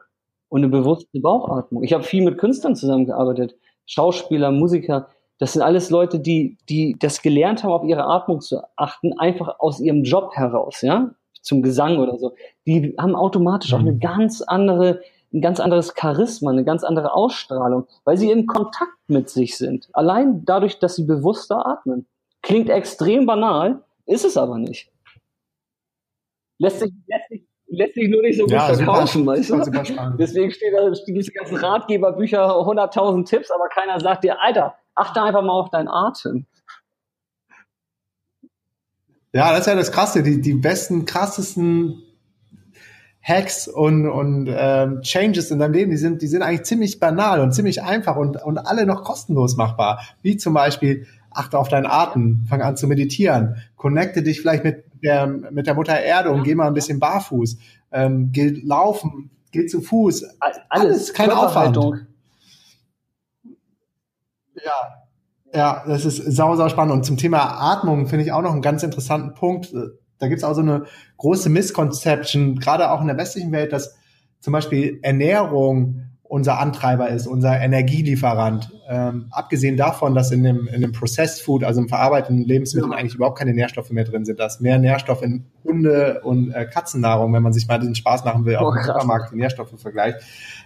[0.48, 1.84] und eine bewusste Bauchatmung.
[1.84, 3.54] Ich habe viel mit Künstlern zusammengearbeitet,
[3.86, 5.08] Schauspieler, Musiker.
[5.42, 9.58] Das sind alles Leute, die, die das gelernt haben, auf ihre Atmung zu achten, einfach
[9.58, 12.34] aus ihrem Job heraus, ja, zum Gesang oder so.
[12.64, 13.98] Die haben automatisch auch eine mhm.
[13.98, 15.00] ganz andere
[15.34, 19.88] ein ganz anderes Charisma, eine ganz andere Ausstrahlung, weil sie im Kontakt mit sich sind.
[19.94, 22.06] Allein dadurch, dass sie bewusster atmen.
[22.42, 24.92] Klingt extrem banal, ist es aber nicht.
[26.58, 30.16] Lässt sich, lässt sich, lässt sich nur nicht so gut ja, verkaufen, weißt du?
[30.18, 35.42] Deswegen steht da diese ganzen Ratgeberbücher, 100.000 Tipps, aber keiner sagt dir, Alter, achte einfach
[35.42, 36.46] mal auf deinen Atem.
[39.32, 40.22] Ja, das ist ja das Krasse.
[40.22, 42.02] Die, die besten, krassesten
[43.22, 47.40] Hacks und, und ähm, Changes in deinem Leben, die sind, die sind eigentlich ziemlich banal
[47.40, 50.00] und ziemlich einfach und, und alle noch kostenlos machbar.
[50.22, 54.84] Wie zum Beispiel, achte auf deinen Atem, fang an zu meditieren, connecte dich vielleicht mit
[55.02, 57.58] der, mit der Mutter Erde und geh mal ein bisschen barfuß,
[57.92, 60.24] ähm, geh laufen, geh zu Fuß.
[60.40, 61.78] Alles, Alles kein Aufwand.
[64.64, 64.98] Ja.
[65.54, 66.94] Ja, das ist sau, sau spannend.
[66.94, 69.72] Und zum Thema Atmung finde ich auch noch einen ganz interessanten Punkt
[70.22, 70.84] da gibt es auch so eine
[71.16, 73.96] große Misconception, gerade auch in der westlichen Welt, dass
[74.38, 78.70] zum Beispiel Ernährung unser Antreiber ist, unser Energielieferant.
[78.88, 82.98] Ähm, abgesehen davon, dass in dem, in dem Processed Food, also im verarbeiteten Lebensmitteln, ja.
[82.98, 84.38] eigentlich überhaupt keine Nährstoffe mehr drin sind.
[84.38, 88.24] Da ist mehr Nährstoff in Hunde- und äh, Katzennahrung, wenn man sich mal den Spaß
[88.24, 90.20] machen will, oh, auch im Supermarkt die Nährstoffe vergleicht.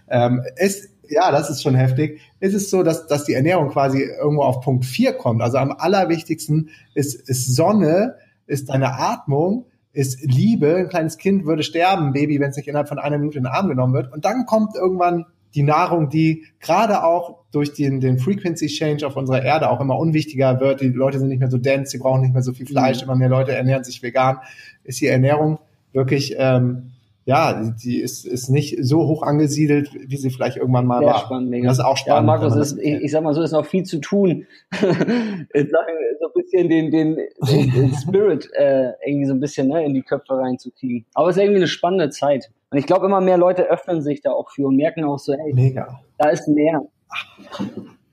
[0.09, 2.21] Ähm, ist, ja, das ist schon heftig.
[2.41, 5.43] Ist es so, dass, dass die Ernährung quasi irgendwo auf Punkt 4 kommt.
[5.43, 10.77] Also am allerwichtigsten ist, ist Sonne, ist deine Atmung, ist Liebe.
[10.77, 13.53] Ein kleines Kind würde sterben, Baby, wenn es nicht innerhalb von einer Minute in den
[13.53, 14.13] Arm genommen wird.
[14.13, 19.17] Und dann kommt irgendwann die Nahrung, die gerade auch durch den, den Frequency Change auf
[19.17, 20.83] unserer Erde auch immer unwichtiger wird.
[20.83, 23.05] Die Leute sind nicht mehr so dense, sie brauchen nicht mehr so viel Fleisch, mhm.
[23.05, 24.39] immer mehr Leute ernähren sich vegan.
[24.85, 25.59] Ist die Ernährung
[25.93, 26.93] wirklich ähm,
[27.27, 31.19] ja, die ist, ist nicht so hoch angesiedelt, wie sie vielleicht irgendwann mal Sehr war.
[31.19, 31.67] Spannend, mega.
[31.67, 32.29] Das ist auch spannend.
[32.29, 34.47] Ja, Markus, ist, ich, ich, sag mal so, ist noch viel zu tun.
[34.73, 40.03] so ein bisschen den, den, den Spirit äh, irgendwie so ein bisschen ne, in die
[40.03, 41.05] Köpfe reinzukriegen.
[41.15, 42.53] Aber es ist irgendwie eine spannende Zeit.
[42.71, 45.33] Und ich glaube, immer mehr Leute öffnen sich da auch für und merken auch so,
[45.33, 46.01] hey, mega.
[46.19, 46.81] da ist mehr.
[47.09, 47.27] Ach,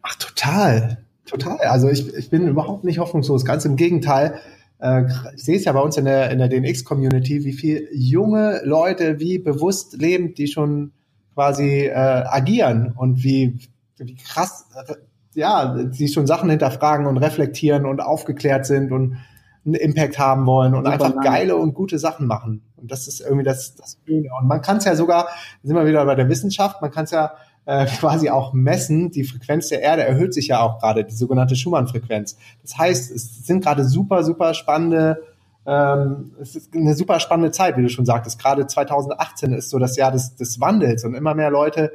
[0.01, 0.97] ach total.
[1.27, 1.57] Total.
[1.59, 3.45] Also ich, ich bin überhaupt nicht hoffnungslos.
[3.45, 4.39] Ganz im Gegenteil
[4.83, 5.05] äh,
[5.35, 9.19] ich sehe es ja bei uns in der, in der DNX-Community, wie viel junge Leute,
[9.19, 10.91] wie bewusst leben, die schon
[11.33, 13.57] quasi äh, agieren und wie,
[13.97, 14.95] wie krass, äh,
[15.35, 19.17] ja, die schon Sachen hinterfragen und reflektieren und aufgeklärt sind und
[19.65, 21.23] einen Impact haben wollen und einfach nice.
[21.23, 22.61] geile und gute Sachen machen.
[22.75, 24.27] Und das ist irgendwie das, das Schöne.
[24.37, 25.29] Und man kann es ja sogar,
[25.63, 27.31] sind wir wieder bei der Wissenschaft, man kann es ja
[27.65, 29.11] äh, quasi auch messen.
[29.11, 32.37] Die Frequenz der Erde erhöht sich ja auch gerade, die sogenannte Schumann-Frequenz.
[32.61, 35.19] Das heißt, es sind gerade super, super spannende
[35.65, 38.39] ähm, es ist eine super spannende Zeit, wie du schon sagtest.
[38.39, 41.93] Gerade 2018 ist so das Jahr des, des Wandels und immer mehr Leute,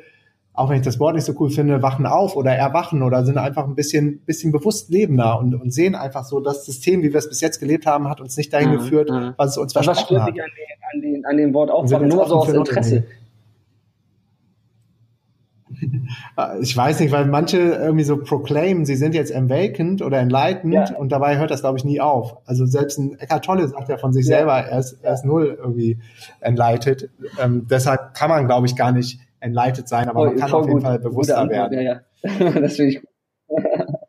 [0.54, 3.38] auch wenn ich das Wort nicht so cool finde, wachen auf oder erwachen oder sind
[3.38, 7.18] einfach ein bisschen, bisschen bewusst lebender und, und sehen einfach so, das System, wie wir
[7.18, 9.34] es bis jetzt gelebt haben, hat uns nicht dahin mhm, geführt, mhm.
[9.36, 9.98] was es uns versprochen hat.
[9.98, 12.08] Was stört dich an, den, an, den, an dem Wort aufwachen?
[12.08, 13.04] Nur so aus Interesse.
[16.60, 20.96] Ich weiß nicht, weil manche irgendwie so proclaim, sie sind jetzt awakened oder enlightened ja.
[20.96, 22.38] und dabei hört das, glaube ich, nie auf.
[22.46, 24.38] Also selbst ein Eckhart Tolle sagt ja von sich ja.
[24.38, 25.98] selber, er ist, er ist null irgendwie
[26.40, 27.10] enlightened.
[27.40, 30.66] Ähm, deshalb kann man, glaube ich, gar nicht enlightened sein, aber oh, man kann auf
[30.66, 30.82] jeden gut.
[30.82, 31.80] Fall bewusster Gute werden.
[31.80, 32.00] Ja, ja.
[32.60, 33.02] das finde ich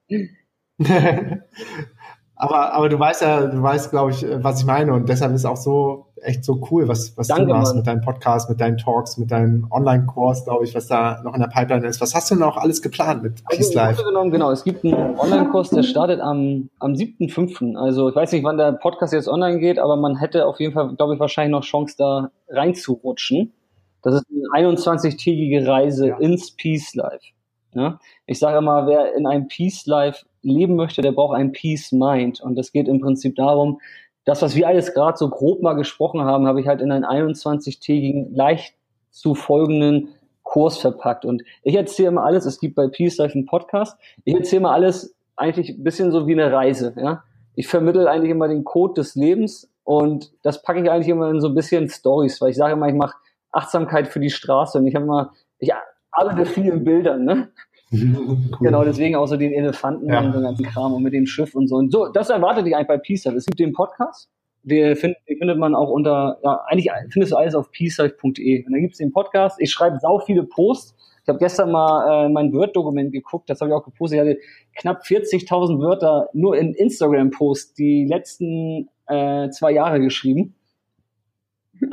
[2.41, 5.43] aber, aber du weißt ja, du weißt, glaube ich, was ich meine und deshalb ist
[5.43, 7.77] auch so echt so cool, was, was Danke, du machst Mann.
[7.79, 11.41] mit deinem Podcast, mit deinen Talks, mit deinem Online-Kurs, glaube ich, was da noch in
[11.41, 11.99] der Pipeline ist.
[11.99, 14.01] Was hast du noch alles geplant mit also Peace Life?
[14.01, 17.75] Genommen, genau, es gibt einen Online-Kurs, der startet am, am 7.5.
[17.75, 20.73] Also ich weiß nicht, wann der Podcast jetzt online geht, aber man hätte auf jeden
[20.73, 23.51] Fall, glaube ich, wahrscheinlich noch Chance, da reinzurutschen.
[24.01, 26.17] Das ist ein 21-tägige Reise ja.
[26.19, 27.25] ins Peace Life.
[27.73, 27.99] Ja?
[28.25, 32.41] Ich sage immer, wer in einem Peace Life leben möchte, der braucht ein Peace Mind.
[32.41, 33.79] Und das geht im Prinzip darum,
[34.25, 37.05] das, was wir alles gerade so grob mal gesprochen haben, habe ich halt in einen
[37.05, 38.75] 21-tägigen, leicht
[39.09, 40.09] zu folgenden
[40.43, 41.25] Kurs verpackt.
[41.25, 44.73] Und ich erzähle mal alles, es gibt bei Peace Life einen Podcast, ich erzähle mal
[44.73, 46.93] alles eigentlich ein bisschen so wie eine Reise.
[46.97, 47.23] Ja?
[47.55, 51.39] Ich vermittle eigentlich immer den Code des Lebens und das packe ich eigentlich immer in
[51.39, 53.15] so ein bisschen Stories, weil ich sage immer, ich mache
[53.51, 55.71] Achtsamkeit für die Straße und ich habe immer, ich
[56.11, 57.49] arbeite viel in Bildern, ne?
[57.91, 58.37] Cool.
[58.59, 60.19] Genau, deswegen auch so den Elefanten ja.
[60.19, 61.75] und den ganzen Kram und mit dem Schiff und so.
[61.75, 63.25] Und so, das erwartet dich eigentlich bei Peace.
[63.25, 64.29] Es gibt den Podcast,
[64.63, 68.65] den, find, den findet man auch unter, ja, eigentlich findest du alles auf peacelife.de.
[68.65, 69.57] Und da gibt's den Podcast.
[69.59, 70.95] Ich schreibe sau viele Posts.
[71.23, 74.17] Ich habe gestern mal äh, mein Word-Dokument geguckt, das habe ich auch gepostet.
[74.17, 74.39] Ich hatte
[74.75, 80.55] knapp 40.000 Wörter nur in Instagram-Posts die letzten äh, zwei Jahre geschrieben.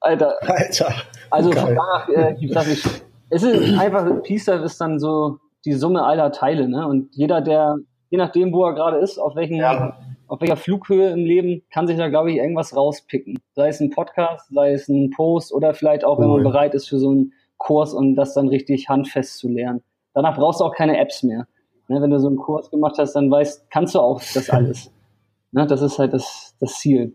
[0.00, 0.36] Alter.
[0.42, 0.94] Alter.
[1.30, 3.05] Also von daher äh, gibt das nicht.
[3.28, 6.86] Es ist einfach, Peace ist dann so die Summe aller Teile, ne?
[6.86, 7.78] Und jeder, der,
[8.10, 9.98] je nachdem, wo er gerade ist, auf welchen, ja.
[10.28, 13.38] auf welcher Flughöhe im Leben, kann sich da, glaube ich, irgendwas rauspicken.
[13.54, 16.88] Sei es ein Podcast, sei es ein Post oder vielleicht auch, wenn man bereit ist
[16.88, 19.82] für so einen Kurs und das dann richtig handfest zu lernen.
[20.14, 21.46] Danach brauchst du auch keine Apps mehr.
[21.88, 22.00] Ne?
[22.00, 24.92] Wenn du so einen Kurs gemacht hast, dann weißt, kannst du auch das alles.
[25.52, 25.66] ne?
[25.66, 27.14] Das ist halt das, das Ziel.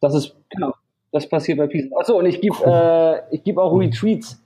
[0.00, 0.72] Das ist, genau,
[1.12, 1.90] das passiert bei Peace.
[1.98, 4.43] Achso, und ich gebe äh, ich geb auch Retreats.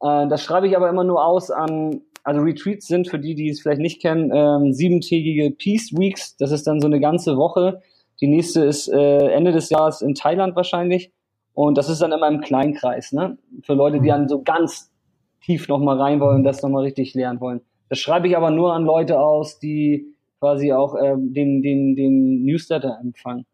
[0.00, 3.48] Äh, das schreibe ich aber immer nur aus an, also Retreats sind für die, die
[3.48, 6.36] es vielleicht nicht kennen, ähm, siebentägige Peace Weeks.
[6.36, 7.80] Das ist dann so eine ganze Woche.
[8.20, 11.12] Die nächste ist äh, Ende des Jahres in Thailand wahrscheinlich.
[11.54, 13.38] Und das ist dann immer im Kleinkreis, ne?
[13.62, 14.92] Für Leute, die dann so ganz
[15.42, 17.60] tief nochmal rein wollen und das nochmal richtig lernen wollen.
[17.88, 22.44] Das schreibe ich aber nur an Leute aus, die quasi auch ähm, den, den, den
[22.44, 23.46] Newsletter empfangen.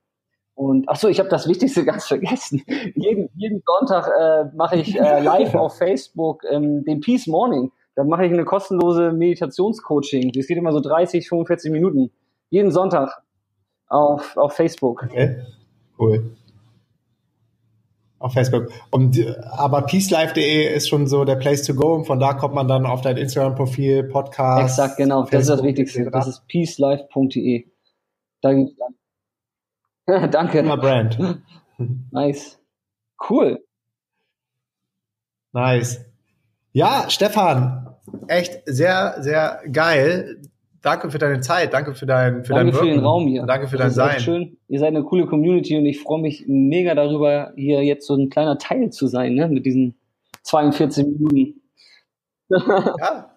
[0.57, 2.63] Und ach so, ich habe das Wichtigste ganz vergessen.
[2.95, 7.71] jeden, jeden Sonntag äh, mache ich äh, live auf Facebook ähm, den Peace Morning.
[7.95, 10.33] Da mache ich eine kostenlose Meditationscoaching.
[10.33, 12.11] Das geht immer so 30, 45 Minuten.
[12.49, 13.23] Jeden Sonntag
[13.89, 15.05] auf, auf Facebook.
[15.05, 15.43] Okay,
[15.99, 16.37] cool.
[18.19, 18.69] Auf Facebook.
[18.91, 19.19] Und,
[19.51, 22.87] aber peacelife.de ist schon so der Place to go und von da kommt man dann
[22.87, 24.79] auf dein Instagram-Profil, Podcast.
[24.79, 25.27] Exakt, genau.
[25.27, 26.11] Facebook, das ist das Wichtigste.
[26.11, 27.67] Das ist peacelife.de.
[28.41, 28.95] Da gibt's dann
[30.31, 30.63] Danke.
[30.63, 31.19] Thema Brand.
[32.11, 32.59] Nice.
[33.29, 33.63] Cool.
[35.53, 36.07] Nice.
[36.73, 37.95] Ja, Stefan,
[38.29, 40.41] echt sehr, sehr geil.
[40.81, 43.45] Danke für deine Zeit, danke für dein für Danke dein für den Raum hier.
[43.45, 44.21] Danke für das dein Sein.
[44.21, 44.57] Schön.
[44.69, 48.31] Ihr seid eine coole Community und ich freue mich mega darüber, hier jetzt so ein
[48.31, 49.97] kleiner Teil zu sein, ne, mit diesen
[50.45, 51.61] 42 Minuten.
[52.51, 53.36] ja,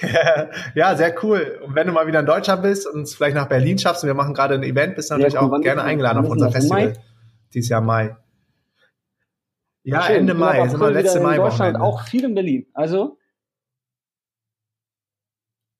[0.74, 1.60] ja, sehr cool.
[1.64, 4.08] Und wenn du mal wieder in Deutschland bist und es vielleicht nach Berlin schaffst und
[4.08, 5.40] wir machen gerade ein Event, bist du natürlich cool.
[5.40, 6.86] auch Wann gerne eingeladen auf unser Festival.
[6.86, 6.92] Mai?
[7.52, 8.16] Dieses Jahr Mai.
[9.84, 10.16] Ja, Schön.
[10.16, 11.36] Ende Mai, sind wir letzte Mai.
[11.36, 12.66] In Deutschland auch viel in Berlin.
[12.72, 13.18] Also.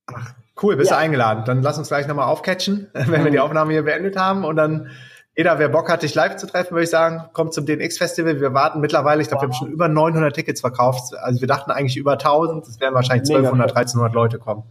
[0.06, 0.96] Ach, cool, bist ja.
[0.96, 1.44] du eingeladen.
[1.44, 4.90] Dann lass uns gleich nochmal aufcatchen, wenn wir die Aufnahme hier beendet haben und dann
[5.36, 8.40] jeder, wer Bock hat, dich live zu treffen, würde ich sagen, kommt zum DNX-Festival.
[8.40, 9.50] Wir warten mittlerweile, ich glaube, wow.
[9.50, 11.14] wir haben schon über 900 Tickets verkauft.
[11.16, 12.66] Also wir dachten eigentlich über 1000.
[12.66, 14.64] Es werden wahrscheinlich 1200, 1300 Leute kommen.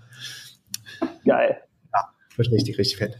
[1.25, 1.57] Geil.
[1.93, 3.17] Ja, wird richtig, richtig fett.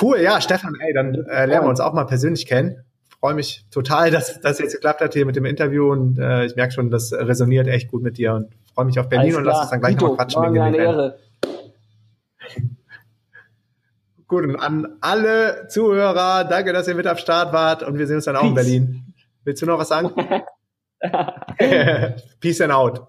[0.00, 2.84] Cool, ja, Stefan, ey, dann äh, lernen wir uns auch mal persönlich kennen.
[3.20, 6.56] Freue mich total, dass das jetzt geklappt hat hier mit dem Interview und äh, ich
[6.56, 9.60] merke schon, das resoniert echt gut mit dir und freue mich auf Berlin und lass
[9.60, 10.42] uns dann gleich nochmal quatschen.
[10.42, 11.18] Wegen eine Ehre.
[14.26, 18.16] Gut, und an alle Zuhörer, danke, dass ihr mit am Start wart und wir sehen
[18.16, 18.48] uns dann auch Peace.
[18.48, 19.14] in Berlin.
[19.44, 20.12] Willst du noch was sagen?
[22.40, 23.06] Peace and out.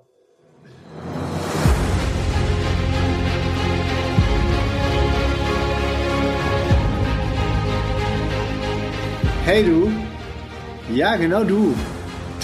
[9.45, 9.89] Hey du.
[10.93, 11.73] Ja, genau du.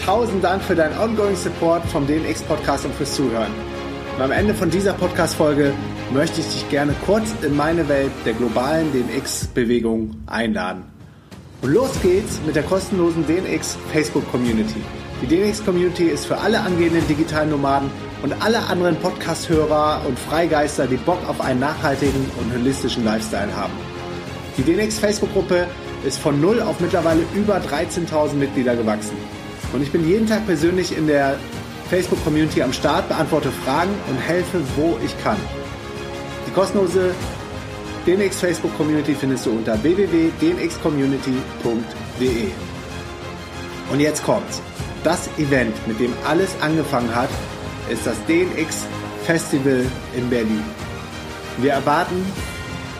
[0.05, 3.51] Tausend Dank für deinen ongoing Support vom DNX Podcast und fürs Zuhören.
[4.15, 5.74] Und am Ende von dieser Podcast-Folge
[6.14, 10.84] möchte ich dich gerne kurz in meine Welt der globalen DNX-Bewegung einladen.
[11.62, 14.82] Und los geht's mit der kostenlosen DNX Facebook Community.
[15.22, 17.91] Die DNX Community ist für alle angehenden digitalen Nomaden
[18.24, 23.74] und alle anderen Podcast-Hörer und Freigeister, die Bock auf einen nachhaltigen und holistischen Lifestyle haben.
[24.57, 25.68] Die DNX Facebook-Gruppe
[26.05, 29.16] ist von null auf mittlerweile über 13.000 Mitglieder gewachsen.
[29.72, 31.38] Und ich bin jeden Tag persönlich in der
[31.89, 35.38] Facebook-Community am Start, beantworte Fragen und helfe, wo ich kann.
[36.52, 37.16] Die kostenlose
[38.06, 42.52] DNX Facebook Community findest du unter www.dnxcommunity.de.
[43.89, 44.62] Und jetzt kommt's.
[45.02, 47.30] Das Event, mit dem alles angefangen hat,
[47.89, 48.86] ist das DNX
[49.24, 50.62] Festival in Berlin.
[51.60, 52.26] Wir erwarten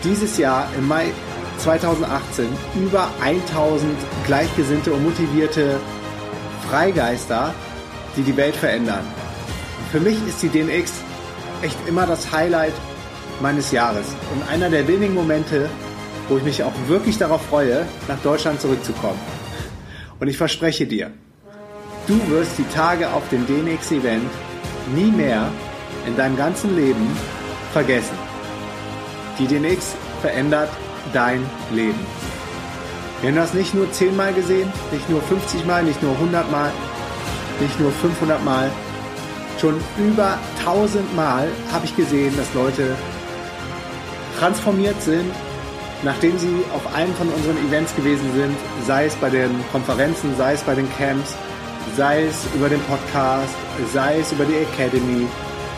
[0.02, 1.12] dieses Jahr im Mai
[1.58, 2.46] 2018
[2.82, 3.94] über 1000
[4.26, 5.78] gleichgesinnte und motivierte
[6.70, 7.54] Freigeister
[8.16, 9.04] die die Welt verändern.
[9.90, 10.94] Für mich ist die DNX
[11.60, 12.72] echt immer das Highlight
[13.42, 15.68] meines Jahres und einer der wenigen Momente,
[16.28, 19.18] wo ich mich auch wirklich darauf freue, nach Deutschland zurückzukommen.
[20.20, 21.10] Und ich verspreche dir,
[22.06, 24.30] du wirst die Tage auf dem DNX-Event
[24.94, 25.48] nie mehr
[26.06, 27.06] in deinem ganzen Leben
[27.72, 28.16] vergessen.
[29.38, 30.70] Die DNX verändert
[31.12, 31.98] dein Leben.
[33.20, 36.50] Wir haben das nicht nur 10 Mal gesehen, nicht nur 50 Mal, nicht nur 100
[36.50, 36.70] Mal,
[37.60, 38.70] nicht nur 500 Mal.
[39.60, 42.96] Schon über 1000 Mal habe ich gesehen, dass Leute
[44.42, 45.30] transformiert sind,
[46.02, 50.54] nachdem sie auf einem von unseren Events gewesen sind, sei es bei den Konferenzen, sei
[50.54, 51.36] es bei den Camps,
[51.96, 53.54] sei es über den Podcast,
[53.92, 55.28] sei es über die Academy,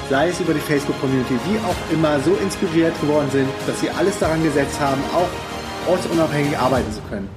[0.08, 4.18] sei es über die Facebook-Community, wie auch immer, so inspiriert geworden sind, dass sie alles
[4.18, 7.28] daran gesetzt haben, auch ortsunabhängig arbeiten zu können.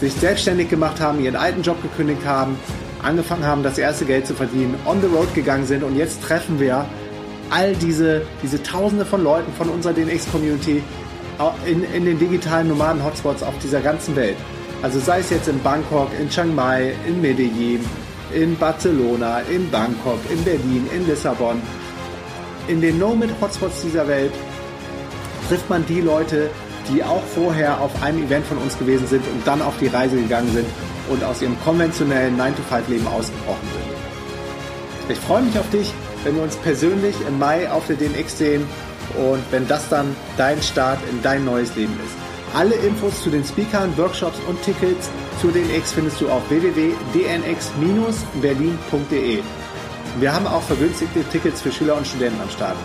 [0.00, 2.56] Sich selbstständig gemacht haben, ihren alten Job gekündigt haben,
[3.02, 6.60] angefangen haben, das erste Geld zu verdienen, on the road gegangen sind und jetzt treffen
[6.60, 6.86] wir
[7.50, 10.82] all diese, diese Tausende von Leuten von unserer DNX-Community
[11.66, 14.36] in, in den digitalen Nomaden-Hotspots auf dieser ganzen Welt.
[14.82, 17.84] Also sei es jetzt in Bangkok, in Chiang Mai, in Medellin,
[18.32, 21.60] in Barcelona, in Bangkok, in Berlin, in Lissabon,
[22.68, 24.32] in den Nomad-Hotspots dieser Welt
[25.48, 26.50] trifft man die Leute,
[26.92, 30.16] die auch vorher auf einem Event von uns gewesen sind und dann auf die Reise
[30.16, 30.66] gegangen sind
[31.08, 35.16] und aus ihrem konventionellen 9-to-5-Leben ausgebrochen sind.
[35.16, 35.92] Ich freue mich auf dich,
[36.24, 38.66] wenn wir uns persönlich im Mai auf der DNX sehen
[39.16, 42.14] und wenn das dann dein Start in dein neues Leben ist.
[42.54, 45.08] Alle Infos zu den Speakern, Workshops und Tickets
[45.40, 49.38] zu DNX findest du auf www.dnx-berlin.de.
[50.18, 52.76] Wir haben auch vergünstigte Tickets für Schüler und Studenten am Start.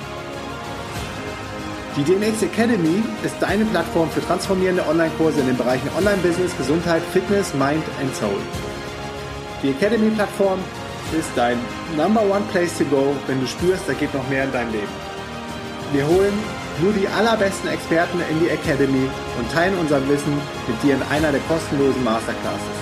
[1.96, 7.52] Die DNX Academy ist deine Plattform für transformierende Online-Kurse in den Bereichen Online-Business, Gesundheit, Fitness,
[7.54, 8.38] Mind and Soul.
[9.64, 10.60] Die Academy-Plattform
[11.12, 11.58] ist dein
[11.96, 14.92] Number One Place to Go, wenn du spürst, da geht noch mehr in deinem Leben.
[15.92, 16.32] Wir holen
[16.80, 20.34] nur die allerbesten Experten in die Academy und teilen unser Wissen
[20.66, 22.76] mit dir in einer der kostenlosen Masterclasses.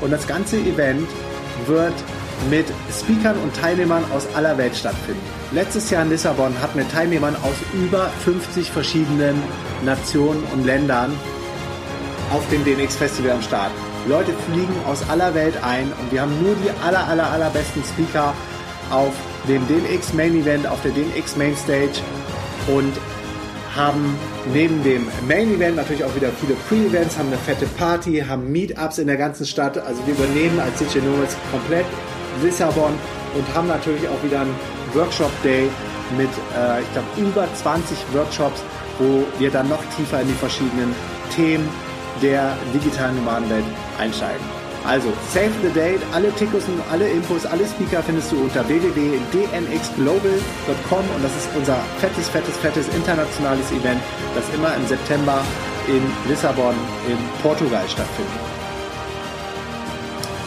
[0.00, 1.08] und das ganze Event
[1.66, 1.94] wird
[2.50, 5.35] mit Speakern und Teilnehmern aus aller Welt stattfinden.
[5.52, 9.40] Letztes Jahr in Lissabon hatten wir Teilnehmern aus über 50 verschiedenen
[9.84, 11.12] Nationen und Ländern
[12.32, 13.70] auf dem DNX Festival am Start.
[14.08, 18.34] Leute fliegen aus aller Welt ein und wir haben nur die aller, aller, allerbesten Speaker
[18.90, 19.12] auf
[19.48, 22.00] dem DNX Main Event, auf der DNX Main Stage
[22.66, 22.92] und
[23.76, 24.18] haben
[24.52, 28.98] neben dem Main Event natürlich auch wieder viele Pre-Events, haben eine fette Party, haben Meetups
[28.98, 29.78] in der ganzen Stadt.
[29.78, 31.86] Also wir übernehmen als DJ Nomads komplett
[32.42, 32.94] Lissabon
[33.34, 34.54] und haben natürlich auch wieder einen
[34.96, 35.68] Workshop Day
[36.16, 38.62] mit, äh, ich glaube, über 20 Workshops,
[38.98, 40.94] wo wir dann noch tiefer in die verschiedenen
[41.34, 41.68] Themen
[42.22, 43.64] der digitalen Nomadenwelt
[43.98, 44.46] einsteigen.
[44.86, 51.04] Also, save the date, alle Tickets und alle Infos, alle Speaker findest du unter www.dnxglobal.com
[51.16, 54.00] und das ist unser fettes, fettes, fettes internationales Event,
[54.34, 55.42] das immer im September
[55.88, 56.76] in Lissabon
[57.08, 58.55] in Portugal stattfindet.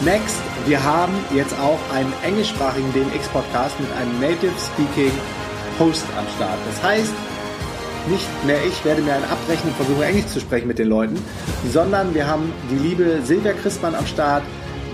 [0.02, 5.12] Next, wir haben jetzt auch einen englischsprachigen DNX-Podcast mit einem Native Speaking
[5.78, 6.58] Host am Start.
[6.68, 7.12] Das heißt,
[8.10, 11.22] nicht mehr ich werde mir einen abbrechen und versuche Englisch zu sprechen mit den Leuten,
[11.74, 14.44] sondern wir haben die liebe Silvia Christmann am Start,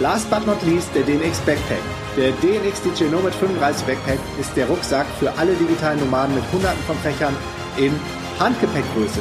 [0.00, 1.82] Last but not least der DNX Backpack.
[2.16, 6.82] Der DNX DJ Nomad 35 Backpack ist der Rucksack für alle digitalen Nomaden mit hunderten
[6.86, 7.36] von Fächern
[7.76, 7.92] in
[8.38, 9.20] Handgepäckgröße.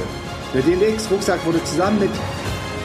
[0.53, 2.11] Der DNX Rucksack wurde zusammen mit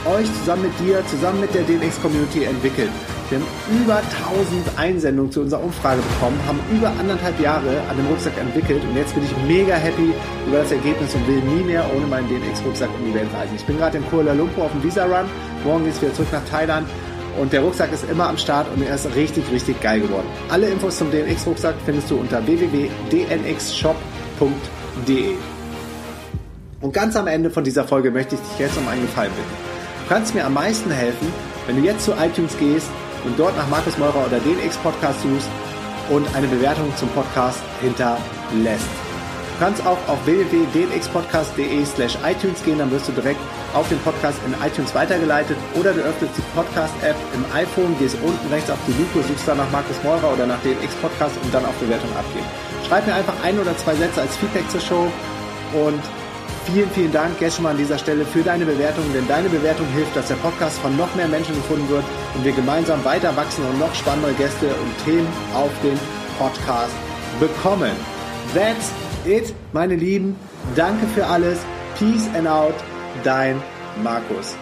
[0.07, 2.90] euch, zusammen mit dir, zusammen mit der DNX Community entwickelt.
[3.30, 3.47] Wir haben
[3.80, 8.82] über 1000 Einsendungen zu unserer Umfrage bekommen, haben über anderthalb Jahre an dem Rucksack entwickelt
[8.82, 10.12] und jetzt bin ich mega happy
[10.49, 13.55] über das Ergebnis und will nie mehr ohne meinen DNX-Rucksack um die Welt reisen.
[13.55, 15.26] Ich bin gerade in Kuala Lumpur auf dem Visa-Run,
[15.64, 16.88] morgen geht es wieder zurück nach Thailand
[17.41, 20.26] und der Rucksack ist immer am Start und er ist richtig, richtig geil geworden.
[20.49, 25.35] Alle Infos zum DNX-Rucksack findest du unter www.dnxshop.de.
[26.80, 29.49] Und ganz am Ende von dieser Folge möchte ich dich jetzt um einen Gefallen bitten.
[30.03, 31.32] Du kannst mir am meisten helfen,
[31.66, 32.89] wenn du jetzt zu iTunes gehst
[33.24, 35.49] und dort nach Markus Meurer oder den X-Podcast suchst
[36.11, 39.03] und eine Bewertung zum Podcast hinterlässt.
[39.55, 43.38] Du kannst auch auf www.dnxpodcast.de slash iTunes gehen, dann wirst du direkt
[43.72, 48.48] auf den Podcast in iTunes weitergeleitet oder du öffnest die Podcast-App im iPhone, gehst unten
[48.48, 51.64] rechts auf die Lupe, suchst dann nach Markus Meurer oder nach den X-Podcast und dann
[51.66, 52.46] auf Bewertung abgeben.
[52.88, 55.12] Schreib mir einfach ein oder zwei Sätze als Feedback zur Show
[55.72, 56.02] und
[56.66, 59.86] Vielen, vielen Dank jetzt schon mal an dieser Stelle für deine Bewertung, denn deine Bewertung
[59.88, 63.66] hilft, dass der Podcast von noch mehr Menschen gefunden wird und wir gemeinsam weiter wachsen
[63.66, 65.98] und noch spannende Gäste und Themen auf den
[66.38, 66.94] Podcast
[67.38, 67.92] bekommen.
[68.55, 70.37] That's it, meine Lieben.
[70.75, 71.59] Danke für alles.
[71.99, 72.75] Peace and out.
[73.22, 73.61] Dein
[74.03, 74.57] Markus.